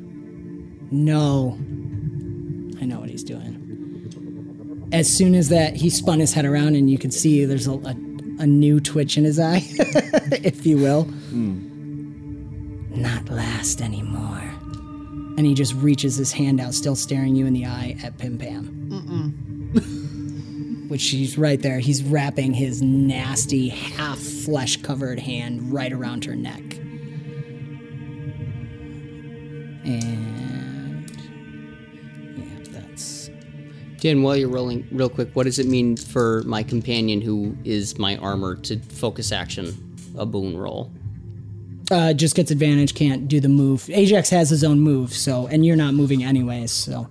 [0.91, 1.57] no.
[2.81, 4.87] I know what he's doing.
[4.93, 7.73] As soon as that, he spun his head around, and you can see there's a,
[7.73, 7.95] a,
[8.39, 9.61] a new twitch in his eye,
[10.43, 11.03] if you will.
[12.97, 14.41] Not last anymore.
[15.37, 18.39] And he just reaches his hand out, still staring you in the eye at Pim
[18.39, 18.73] Pam.
[20.87, 21.77] Which she's right there.
[21.77, 26.63] He's wrapping his nasty, half flesh covered hand right around her neck.
[29.85, 31.11] And.
[32.35, 33.29] Yeah, that's.
[33.99, 37.99] Dan, while you're rolling, real quick, what does it mean for my companion who is
[37.99, 40.91] my armor to focus action a boon roll?
[41.89, 43.89] Uh, just gets advantage, can't do the move.
[43.89, 45.47] Ajax has his own move, so.
[45.47, 47.07] And you're not moving anyways, so.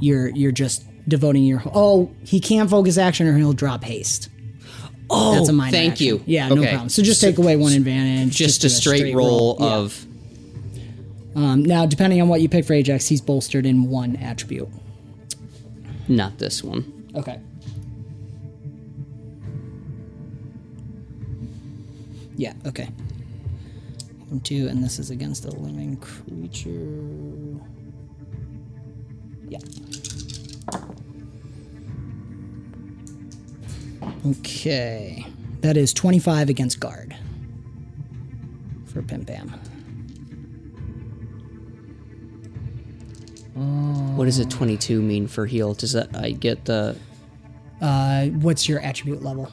[0.00, 1.62] You're, you're just devoting your.
[1.72, 4.28] Oh, he can't focus action or he'll drop haste.
[5.08, 6.06] Oh, That's a minor thank action.
[6.06, 6.22] you.
[6.26, 6.88] Yeah, no problem.
[6.88, 8.36] So just take away one advantage.
[8.36, 9.66] Just do a straight, roll, Yeah.
[9.66, 10.06] of.
[11.34, 14.68] Um, now, depending on what you pick for Ajax, he's bolstered in one attribute.
[16.08, 17.08] Not this one.
[17.14, 17.38] Okay.
[22.36, 22.88] Yeah, okay.
[24.44, 27.60] Two, and this is against a living creature.
[29.48, 29.58] Yeah.
[34.26, 35.26] Okay.
[35.60, 37.16] That is 25 against guard.
[38.86, 39.54] For Pim Pam.
[44.16, 45.74] What does a 22 mean for heal?
[45.74, 46.96] Does that I get the
[47.80, 49.50] Uh, what's your attribute level?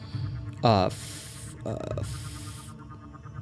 [0.63, 2.03] uh, f- uh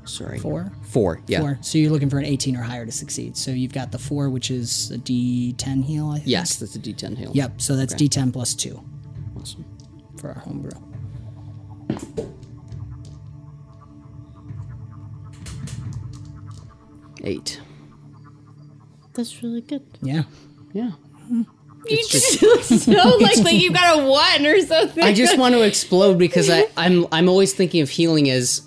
[0.06, 0.72] sorry Four?
[0.84, 1.58] four yeah Four.
[1.62, 3.36] So you're looking for an 18 or higher to succeed.
[3.36, 6.28] So you've got the four, which is a D10 heal, I think.
[6.28, 7.62] yes that's a D10 heal Yep.
[7.62, 8.06] So that's Okay.
[8.08, 8.84] D10 plus two
[9.40, 9.66] awesome
[10.18, 10.72] for our homebrew.
[17.24, 17.60] eight
[19.14, 19.84] That's really good.
[20.02, 20.24] Yeah.
[20.74, 20.92] yeah
[21.88, 25.04] You just look so like like you got a one or something.
[25.04, 28.62] I just want to explode because I I'm I'm always thinking of healing as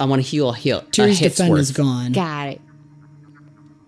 [0.00, 1.60] I want to heal a heal a Tyr's defend worth.
[1.60, 2.12] is gone.
[2.12, 2.60] got it.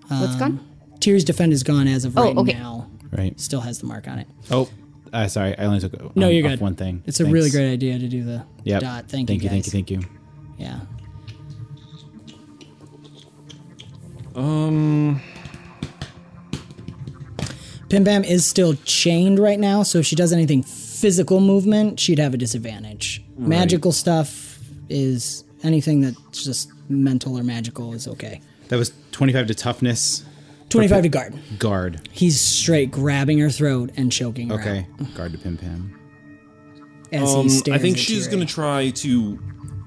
[0.09, 0.61] What's gone?
[1.01, 2.53] Tyr's defend is gone as of Oh, right okay.
[2.55, 2.89] now.
[3.11, 3.39] Right.
[3.41, 4.29] Still has the mark on it.
[4.51, 4.69] Oh,
[5.13, 5.57] uh, sorry.
[5.59, 6.61] I only took um, No, you're off good.
[6.61, 7.03] one thing.
[7.07, 8.81] It's a really great idea to do the Yep.
[8.83, 9.09] dot.
[9.09, 9.51] Thank, thank you, you.
[9.51, 9.73] Thank you.
[9.73, 10.01] Thank you.
[10.59, 10.81] Yeah.
[14.35, 15.21] Um,
[17.89, 22.19] Pim Pam is still chained right now, so if she does anything physical movement, she'd
[22.19, 23.25] have a disadvantage.
[23.39, 28.41] Magical stuff is anything that's just mental or magical is okay.
[28.69, 30.25] That was 25 to toughness.
[30.71, 31.35] 25 to guard.
[31.59, 32.09] Guard.
[32.13, 34.87] He's straight grabbing her throat and choking her Okay.
[35.01, 35.99] out Guard to Pim Pam.
[37.13, 38.31] as um, he stares I think at she's Tiri.
[38.33, 39.39] gonna try to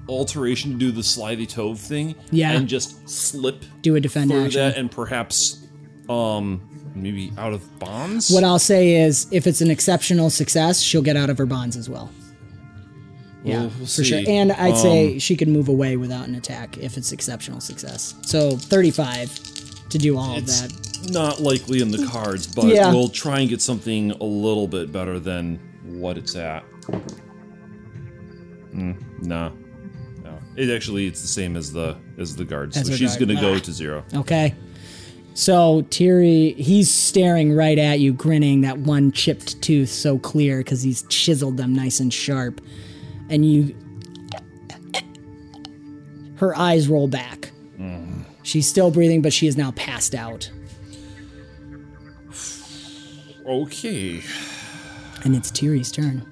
[0.08, 2.14] alteration to do the slithy tove thing.
[2.30, 2.52] Yeah.
[2.52, 4.60] and just slip do a defend through action.
[4.60, 5.66] that, and perhaps,
[6.08, 6.62] um,
[6.94, 8.30] maybe out of bonds.
[8.30, 11.76] What I'll say is, if it's an exceptional success, she'll get out of her bonds
[11.76, 12.10] as well.
[13.44, 14.20] Yeah, We'll- we'll for sure.
[14.26, 18.14] And I'd say Um, she can move away without an attack if it's exceptional success.
[18.22, 20.72] So 35 to do all of that.
[21.10, 22.92] not likely in the cards, but Yeah.
[22.92, 26.62] we'll try and get something a little bit better than what it's at.
[28.74, 29.50] Mm, nah.
[30.22, 30.38] No.
[30.56, 32.76] It actually it's the same as the as the guard.
[32.76, 33.28] As So she's guard.
[33.28, 33.58] gonna go Ah.
[33.58, 34.04] to zero.
[34.14, 34.54] Okay.
[35.34, 40.82] So Tiri, he's staring right at you, grinning, that one chipped tooth so clear because
[40.82, 42.60] he's chiseled them nice and sharp.
[43.30, 43.74] And you.
[46.36, 47.52] Her eyes roll back.
[48.42, 50.50] She's still breathing, but she is now passed out.
[53.46, 54.22] Okay.
[55.22, 56.26] And it's Tiri's turn.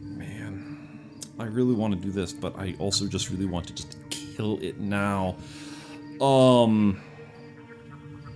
[0.00, 0.78] Man,
[1.38, 4.58] I really want to do this, but I also just really want to just kill
[4.62, 5.36] it now.
[6.20, 7.00] Um,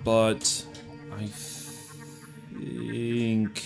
[0.05, 0.67] but
[1.17, 1.27] I
[2.53, 3.63] think.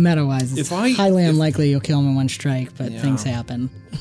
[0.00, 2.90] Meta wise, it's If I- highly if- unlikely you'll kill him in one strike, but
[2.92, 3.02] Yeah.
[3.02, 3.70] things happen.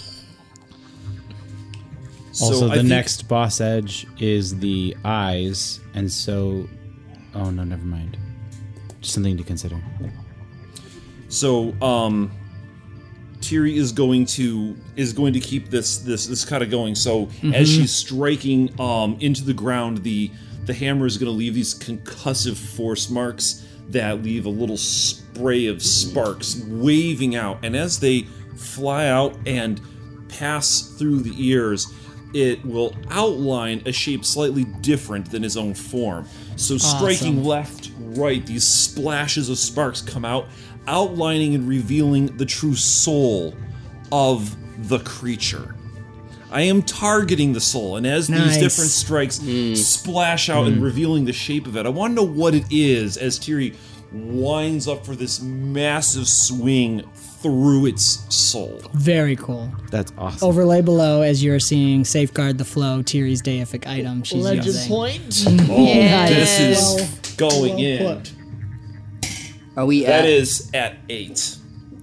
[2.42, 6.68] Also, I the think- next boss edge is the eyes, and so.
[7.36, 8.18] Oh no, never mind.
[9.02, 9.82] Just something to consider.
[11.28, 12.32] So, um,
[13.42, 16.96] Tiri is going to is going to keep this this this kind of going.
[16.96, 20.32] So as she's striking um into the ground, the
[20.66, 24.78] the hammer is going to leave these concussive force marks that leave a little
[25.40, 28.24] spray of sparks waving out, and as they
[28.58, 29.80] fly out and
[30.28, 31.94] pass through the ears,
[32.34, 36.28] it will outline a shape slightly different than his own form.
[36.58, 40.48] So striking left, right, these splashes of sparks come out,
[40.88, 43.56] outlining and revealing the true soul
[44.12, 44.56] of
[44.90, 45.74] the creature.
[46.52, 48.44] I am targeting the soul, and as Nice.
[48.44, 49.76] these different strikes hmm.
[49.76, 50.84] splash out and hmm.
[50.84, 53.76] revealing the shape of it, I want to know what it is as Tiri
[54.12, 58.82] winds up for this massive swing through its soul.
[58.94, 59.72] Very cool.
[59.92, 60.48] That's awesome.
[60.48, 64.90] Overlay below as you're seeing safeguard the flow, Tiri's deific item she's Legend using.
[64.90, 65.46] point.
[65.48, 66.30] Oh, Yes.
[66.58, 66.60] this
[67.30, 68.24] is going Well in.
[69.78, 70.30] Are we That at?
[70.30, 71.56] is at eight.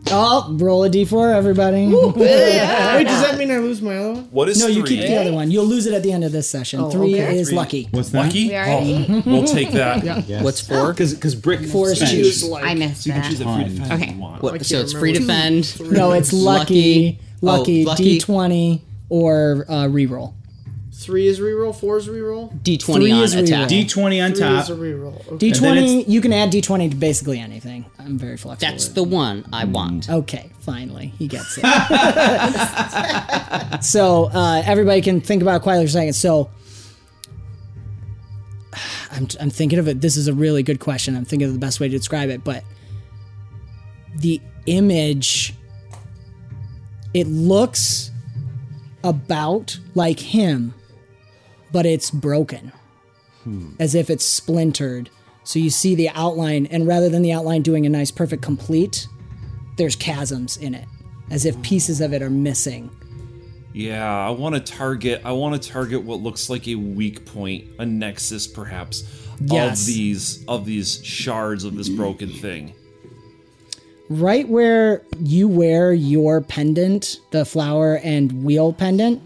[0.08, 1.86] Oh, roll a d4, everybody.
[2.16, 4.24] Wait, does that mean I lose my other one?
[4.30, 4.98] What is no, you three?
[4.98, 5.50] keep the other one.
[5.50, 6.78] You'll lose it at the end of this session.
[6.80, 7.38] Oh, Three okay.
[7.38, 7.56] is Three.
[7.56, 7.88] lucky.
[7.90, 8.26] What's that?
[8.26, 8.48] Lucky?
[8.48, 10.04] We already- Oh, we'll take that.
[10.28, 10.42] Yes.
[10.44, 10.92] What's four?
[10.92, 12.50] Because Brick Four is spent- choose.
[12.52, 13.28] I missed So you can that.
[13.30, 14.12] choose a free defense if Okay.
[14.12, 14.42] you want.
[14.42, 15.60] What, can't so it's free remember.
[15.62, 15.92] defend.
[15.92, 18.18] No, it's lucky, lucky, Oh, lucky.
[18.18, 20.34] d20 or uh, reroll.
[21.06, 21.72] Three is reroll.
[21.74, 22.52] Four is reroll.
[22.62, 23.42] D20 Three on is reroll.
[23.44, 23.68] attack.
[23.68, 24.62] D20 on Three top.
[24.64, 25.32] is a reroll.
[25.34, 25.50] Okay.
[25.52, 27.84] D20, you can add d20 to basically anything.
[28.00, 28.68] I'm very flexible.
[28.72, 30.10] That's with the one I want.
[30.10, 31.64] Okay, finally, he gets it.
[33.84, 36.14] so uh, everybody can think about it quietly for a second.
[36.14, 36.50] So
[39.12, 40.00] I'm, I'm thinking of it.
[40.00, 41.14] This is a really good question.
[41.16, 42.64] I'm thinking of the best way to describe it, but
[44.16, 45.54] the image,
[47.14, 48.10] it looks
[49.04, 50.74] about like him,
[51.72, 52.72] but it's broken,
[53.78, 55.10] as if it's splintered.
[55.44, 59.06] So you see the outline, and rather than the outline doing a nice, perfect complete,
[59.76, 60.86] there's chasms in it,
[61.30, 62.90] as if pieces of it are missing.
[63.72, 65.20] Yeah, I want to target.
[65.24, 69.04] I want to target what looks like a weak point, a nexus, perhaps,
[69.38, 69.80] Yes.
[69.80, 72.72] of these of these shards of this broken thing.
[74.08, 79.20] Right where you wear your pendant, the flower and wheel pendant,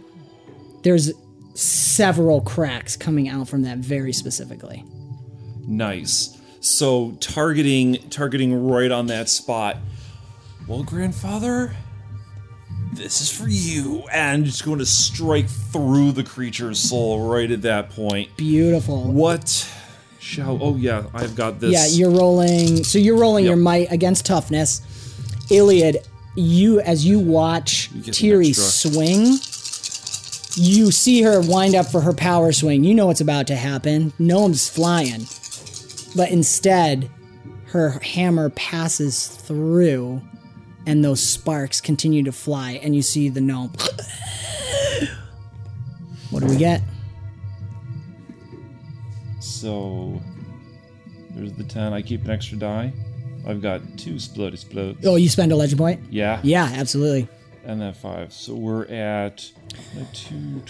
[0.83, 1.13] there's
[1.61, 4.85] several cracks coming out from that very specifically.
[5.67, 6.39] Nice.
[6.61, 9.77] So targeting targeting right on that spot.
[10.67, 11.75] Well, grandfather,
[12.93, 17.63] this is for you, and it's going to strike through the creature's soul right at
[17.63, 18.37] that point.
[18.37, 19.05] Beautiful.
[19.05, 19.69] What
[20.19, 20.59] shall?
[20.63, 21.73] Oh yeah, I've got this.
[21.73, 22.85] Yeah, you're rolling.
[22.85, 24.83] So you're rolling your might against toughness.
[25.51, 26.07] Iliad,
[26.37, 29.37] you as you watch Tiri swing,
[30.61, 32.85] you see her wind up for her power swing.
[32.85, 34.13] You know what's about to happen.
[34.19, 35.27] Gnome's flying,
[36.15, 37.09] but instead,
[37.69, 40.21] her hammer passes through,
[40.87, 43.71] and those sparks continue to fly, and you see the gnome.
[46.31, 46.83] what do we get?
[49.41, 50.21] So
[51.31, 51.95] there's the ten.
[51.95, 52.93] I keep an extra die.
[53.47, 55.07] I've got two splody explodes.
[55.07, 56.03] Oh, you spend a legend point.
[56.11, 56.41] Yeah.
[56.43, 57.29] Yeah, absolutely.
[57.65, 58.35] And then five.
[58.35, 59.51] So we're at.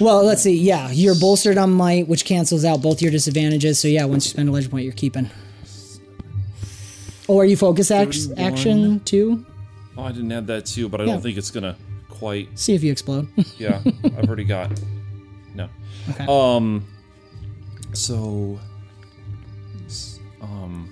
[0.01, 0.57] Well, let's see.
[0.57, 3.79] Yeah, you're bolstered on might, which cancels out both your disadvantages.
[3.79, 5.31] So yeah, once you spend a legend point, you're keeping.
[7.29, 9.45] Or you focus act- action too.
[9.97, 11.13] Oh, I didn't add that too, but I Yeah.
[11.13, 11.77] don't think it's gonna
[12.09, 12.49] quite.
[12.59, 13.29] See if you explode.
[13.59, 14.71] Yeah, I've already got.
[15.55, 15.69] No.
[16.11, 16.27] Okay.
[16.29, 16.87] Um.
[17.93, 18.59] So.
[20.43, 20.89] Um.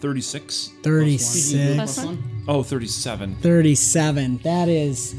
[0.00, 0.70] 45, 36.
[0.82, 1.74] Thirty-six.
[1.76, 2.22] Plus one.
[2.48, 3.36] Oh, 37.
[3.36, 4.38] 37.
[4.38, 5.14] That is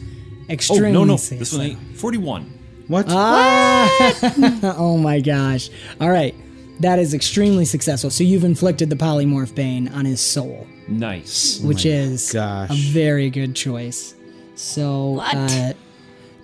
[0.49, 0.91] Oh, extremely.
[0.91, 1.13] no, no.
[1.13, 1.59] This successful.
[1.59, 1.97] one ain't.
[1.97, 2.59] 41.
[2.88, 3.05] What?
[3.09, 5.69] oh my gosh.
[6.01, 6.36] All right.
[6.82, 8.09] That is extremely successful.
[8.09, 11.59] So you've inflicted the polymorph bane on his soul, Nice.
[11.61, 12.71] which is gosh.
[12.71, 14.15] a very good choice.
[14.55, 15.73] So, uh,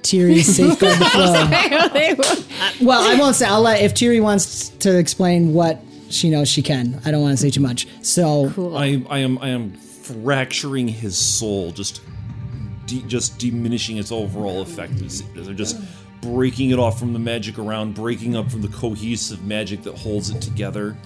[0.04, 1.06] Tiri safeguard the
[2.80, 2.86] flow.
[2.88, 3.46] well, I won't say.
[3.48, 5.80] I'll let if Tiri wants to explain what
[6.10, 7.02] she knows, she can.
[7.06, 7.88] I don't want to say too much.
[8.02, 12.02] So I, I am I am fracturing his soul, just
[12.86, 15.02] de- just diminishing its overall effect.
[15.02, 15.80] As as I'm just
[16.22, 20.30] breaking it off from the magic around, breaking up from the cohesive magic that holds
[20.30, 20.98] it together,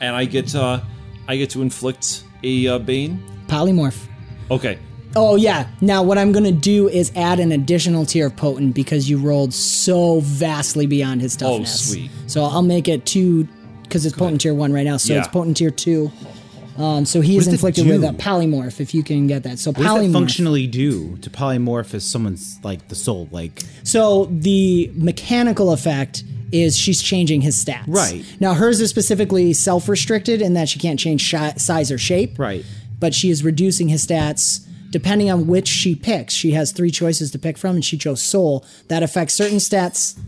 [0.00, 0.80] and I get uh,
[1.28, 3.22] I get to inflict a uh, bane.
[3.46, 4.06] polymorph.
[4.50, 4.78] Okay,
[5.14, 5.68] Oh yeah.
[5.80, 9.52] Now what I'm gonna do is add an additional tier of potent because you rolled
[9.52, 11.90] so vastly beyond his toughness.
[11.90, 12.10] Oh sweet.
[12.26, 13.46] So I'll make it two
[13.92, 14.96] because it's potent tier one right now.
[14.96, 15.20] So Yeah.
[15.20, 16.10] it's potent tier two.
[16.78, 18.06] Um, so he is does it inflicted with do?
[18.08, 19.58] a polymorph if you can get that.
[19.58, 20.12] So What does that polymorph.
[20.14, 23.28] functionally do to polymorph as someone's like the soul?
[23.30, 27.84] Like So the mechanical effect is she's changing his stats.
[27.86, 28.24] Right.
[28.40, 32.38] Now hers is specifically self-restricted in that she can't change shi- size or shape.
[32.38, 32.64] Right.
[32.98, 36.34] But she is reducing his stats depending on which she picks.
[36.34, 38.62] She has three choices to pick from, and she chose Soul.
[38.88, 40.18] That affects certain stats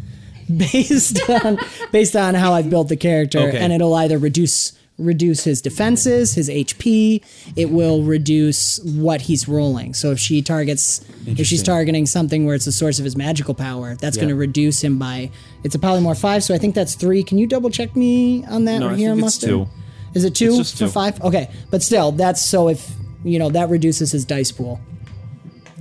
[0.57, 1.59] based on
[1.93, 3.59] based on how I've built the character, Okay.
[3.59, 7.21] and it'll either reduce reduce his defenses, his HP.
[7.57, 9.93] It will reduce what he's rolling.
[9.93, 13.55] So if she targets, if she's targeting something where it's the source of his magical
[13.55, 15.31] power, that's going to reduce him by.
[15.65, 17.25] It's a polymorph five, so I think that's three.
[17.25, 19.49] Can you double check me on that No, right I here, think it's Mustard?
[19.49, 19.67] two.
[20.15, 20.89] Is it two It's just for two.
[20.91, 21.21] five?
[21.23, 22.89] Okay, but still, that's so if
[23.25, 24.79] you know that reduces his dice pool.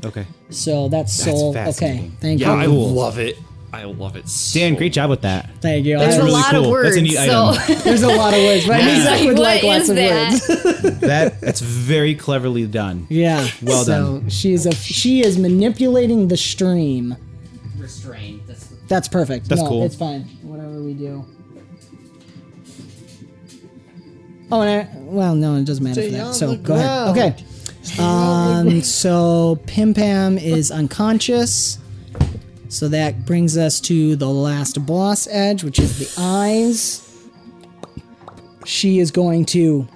[0.05, 1.51] okay, So that's, soul.
[1.51, 2.11] Okay, fascinating.
[2.19, 2.69] thank yeah, I you.
[2.69, 2.89] cool.
[2.89, 3.37] love it.
[3.73, 4.29] I love it.
[4.29, 5.49] So Dan, great job with that.
[5.59, 5.97] Thank you.
[5.97, 6.71] There's I- a really lot of cool.
[6.71, 6.89] words.
[6.89, 7.77] That's a neat so item.
[7.83, 10.31] there's a lot of words, but I knew Zach would like lots of that?
[10.31, 10.99] words.
[11.03, 13.07] That that's very cleverly done.
[13.09, 13.47] Yeah.
[13.61, 14.29] Well so done.
[14.29, 17.15] She's a she is manipulating the stream.
[17.77, 18.41] Restrained.
[18.47, 19.49] That's That's perfect.
[19.49, 19.83] That's no, cool.
[19.85, 20.21] It's fine.
[20.43, 21.25] Whatever we do.
[24.51, 26.33] Oh, and I, well, no, it doesn't matter for that.
[26.35, 27.09] So the go ahead.
[27.09, 28.01] Okay.
[28.01, 31.79] Um, so Pim Pam is unconscious.
[32.73, 37.07] So that brings us to the last boss edge, which is the eyes.
[38.65, 39.87] She is going to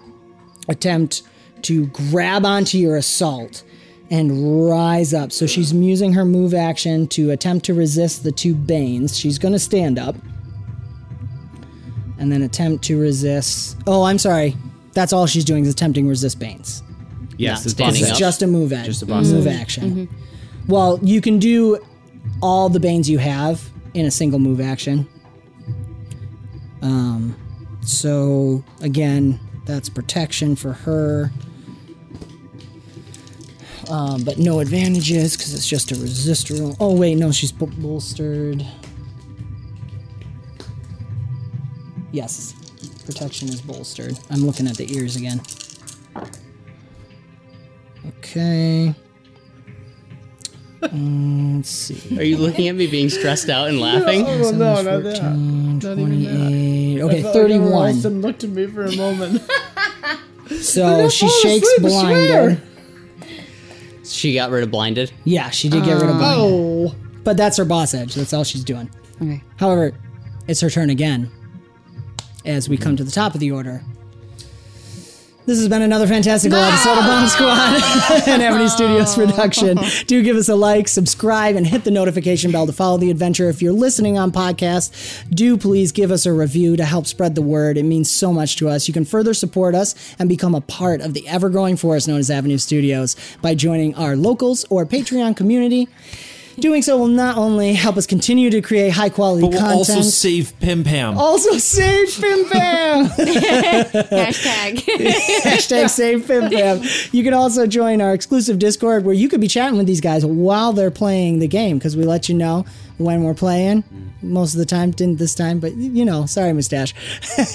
[0.69, 1.23] attempt
[1.63, 3.63] to grab onto your assault
[4.11, 5.32] and rise up.
[5.32, 9.17] So she's using her move action to attempt to resist the two Banes.
[9.17, 10.15] She's going to stand up
[12.19, 13.75] and then attempt to resist.
[13.88, 14.55] Oh, I'm sorry.
[14.93, 16.84] That's all she's doing is attempting to resist Banes.
[17.38, 18.17] Yes, Not it's standing boss up.
[18.19, 18.86] Just a move action.
[18.86, 20.07] Just a boss move action.
[20.07, 20.71] Mm-hmm.
[20.71, 21.80] Well, you can do
[22.42, 25.08] all the Banes you have in a single move action.
[26.82, 27.36] Um,
[27.82, 31.32] so again, that's protection for her.
[33.90, 36.76] Um, but no advantages because it's just a resist roll.
[36.80, 38.66] Oh wait, no, she's bol- bolstered.
[42.12, 42.54] Yes,
[43.06, 44.18] protection is bolstered.
[44.30, 45.42] I'm looking at the ears again.
[48.20, 48.94] Okay.
[50.94, 52.18] Um, let's see.
[52.20, 54.26] Are you looking at me being stressed out and laughing?
[54.28, 55.18] Oh no, not that.
[55.22, 56.40] 14, Not even that.
[56.40, 57.00] 28.
[57.00, 57.96] I Okay, felt like 31.
[57.96, 59.42] didn't looked at me for a moment.
[60.62, 62.62] So she shakes asleep, blinded.
[64.06, 65.12] She got rid of blinded.
[65.26, 66.46] Yeah, she did get rid of blinded.
[66.54, 68.16] oh, But that's her boss edge.
[68.16, 68.90] That's all she's doing.
[69.22, 69.44] Okay.
[69.58, 69.92] However,
[70.48, 71.30] it's her turn again
[72.46, 73.84] as we come to the top of the order.
[75.48, 77.82] This has been another fantastical episode of Bomb Squad
[78.28, 79.78] and Avenue Studios production.
[80.06, 83.48] Do give us a like, subscribe, and hit the notification bell to follow the adventure.
[83.48, 87.41] If you're listening on podcast, do please give us a review to help spread the
[87.41, 87.78] word.
[87.78, 88.89] It means so much to us.
[88.89, 92.30] You can further support us and become a part of the ever-growing force known as
[92.30, 95.88] Avenue Studios by joining our locals or Patreon community.
[96.60, 100.01] Doing so will not only help us continue to create high-quality But we'll content, also
[100.01, 101.18] save Pim Pam.
[101.18, 103.05] also save Pim Pam.
[103.08, 104.78] Hashtag.
[105.43, 106.82] Hashtag save Pim Pam.
[107.12, 110.26] You can also join our exclusive Discord where you could be chatting with these guys
[110.26, 112.66] while they're playing the game because we let you know
[112.97, 113.84] when we're playing.
[114.24, 116.93] Most of the time, didn't this time, but you know, sorry, mustache.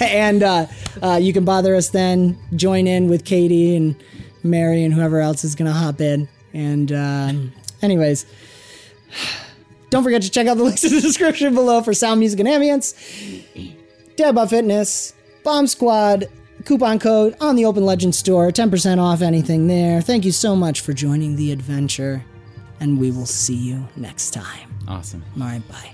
[0.01, 0.65] and uh,
[1.01, 3.95] uh, you can bother us then, join in with Katie and
[4.43, 6.29] Mary and whoever else is going to hop in.
[6.53, 7.33] And, uh,
[7.81, 8.25] anyways,
[9.89, 12.49] don't forget to check out the links in the description below for sound, music, and
[12.49, 12.93] ambience.
[14.15, 16.29] Dad Fitness, Bomb Squad,
[16.65, 20.01] coupon code on the Open Legend store, 10% off anything there.
[20.01, 22.23] Thank you so much for joining the adventure,
[22.79, 24.73] and we will see you next time.
[24.87, 25.23] Awesome.
[25.39, 25.93] All right, bye.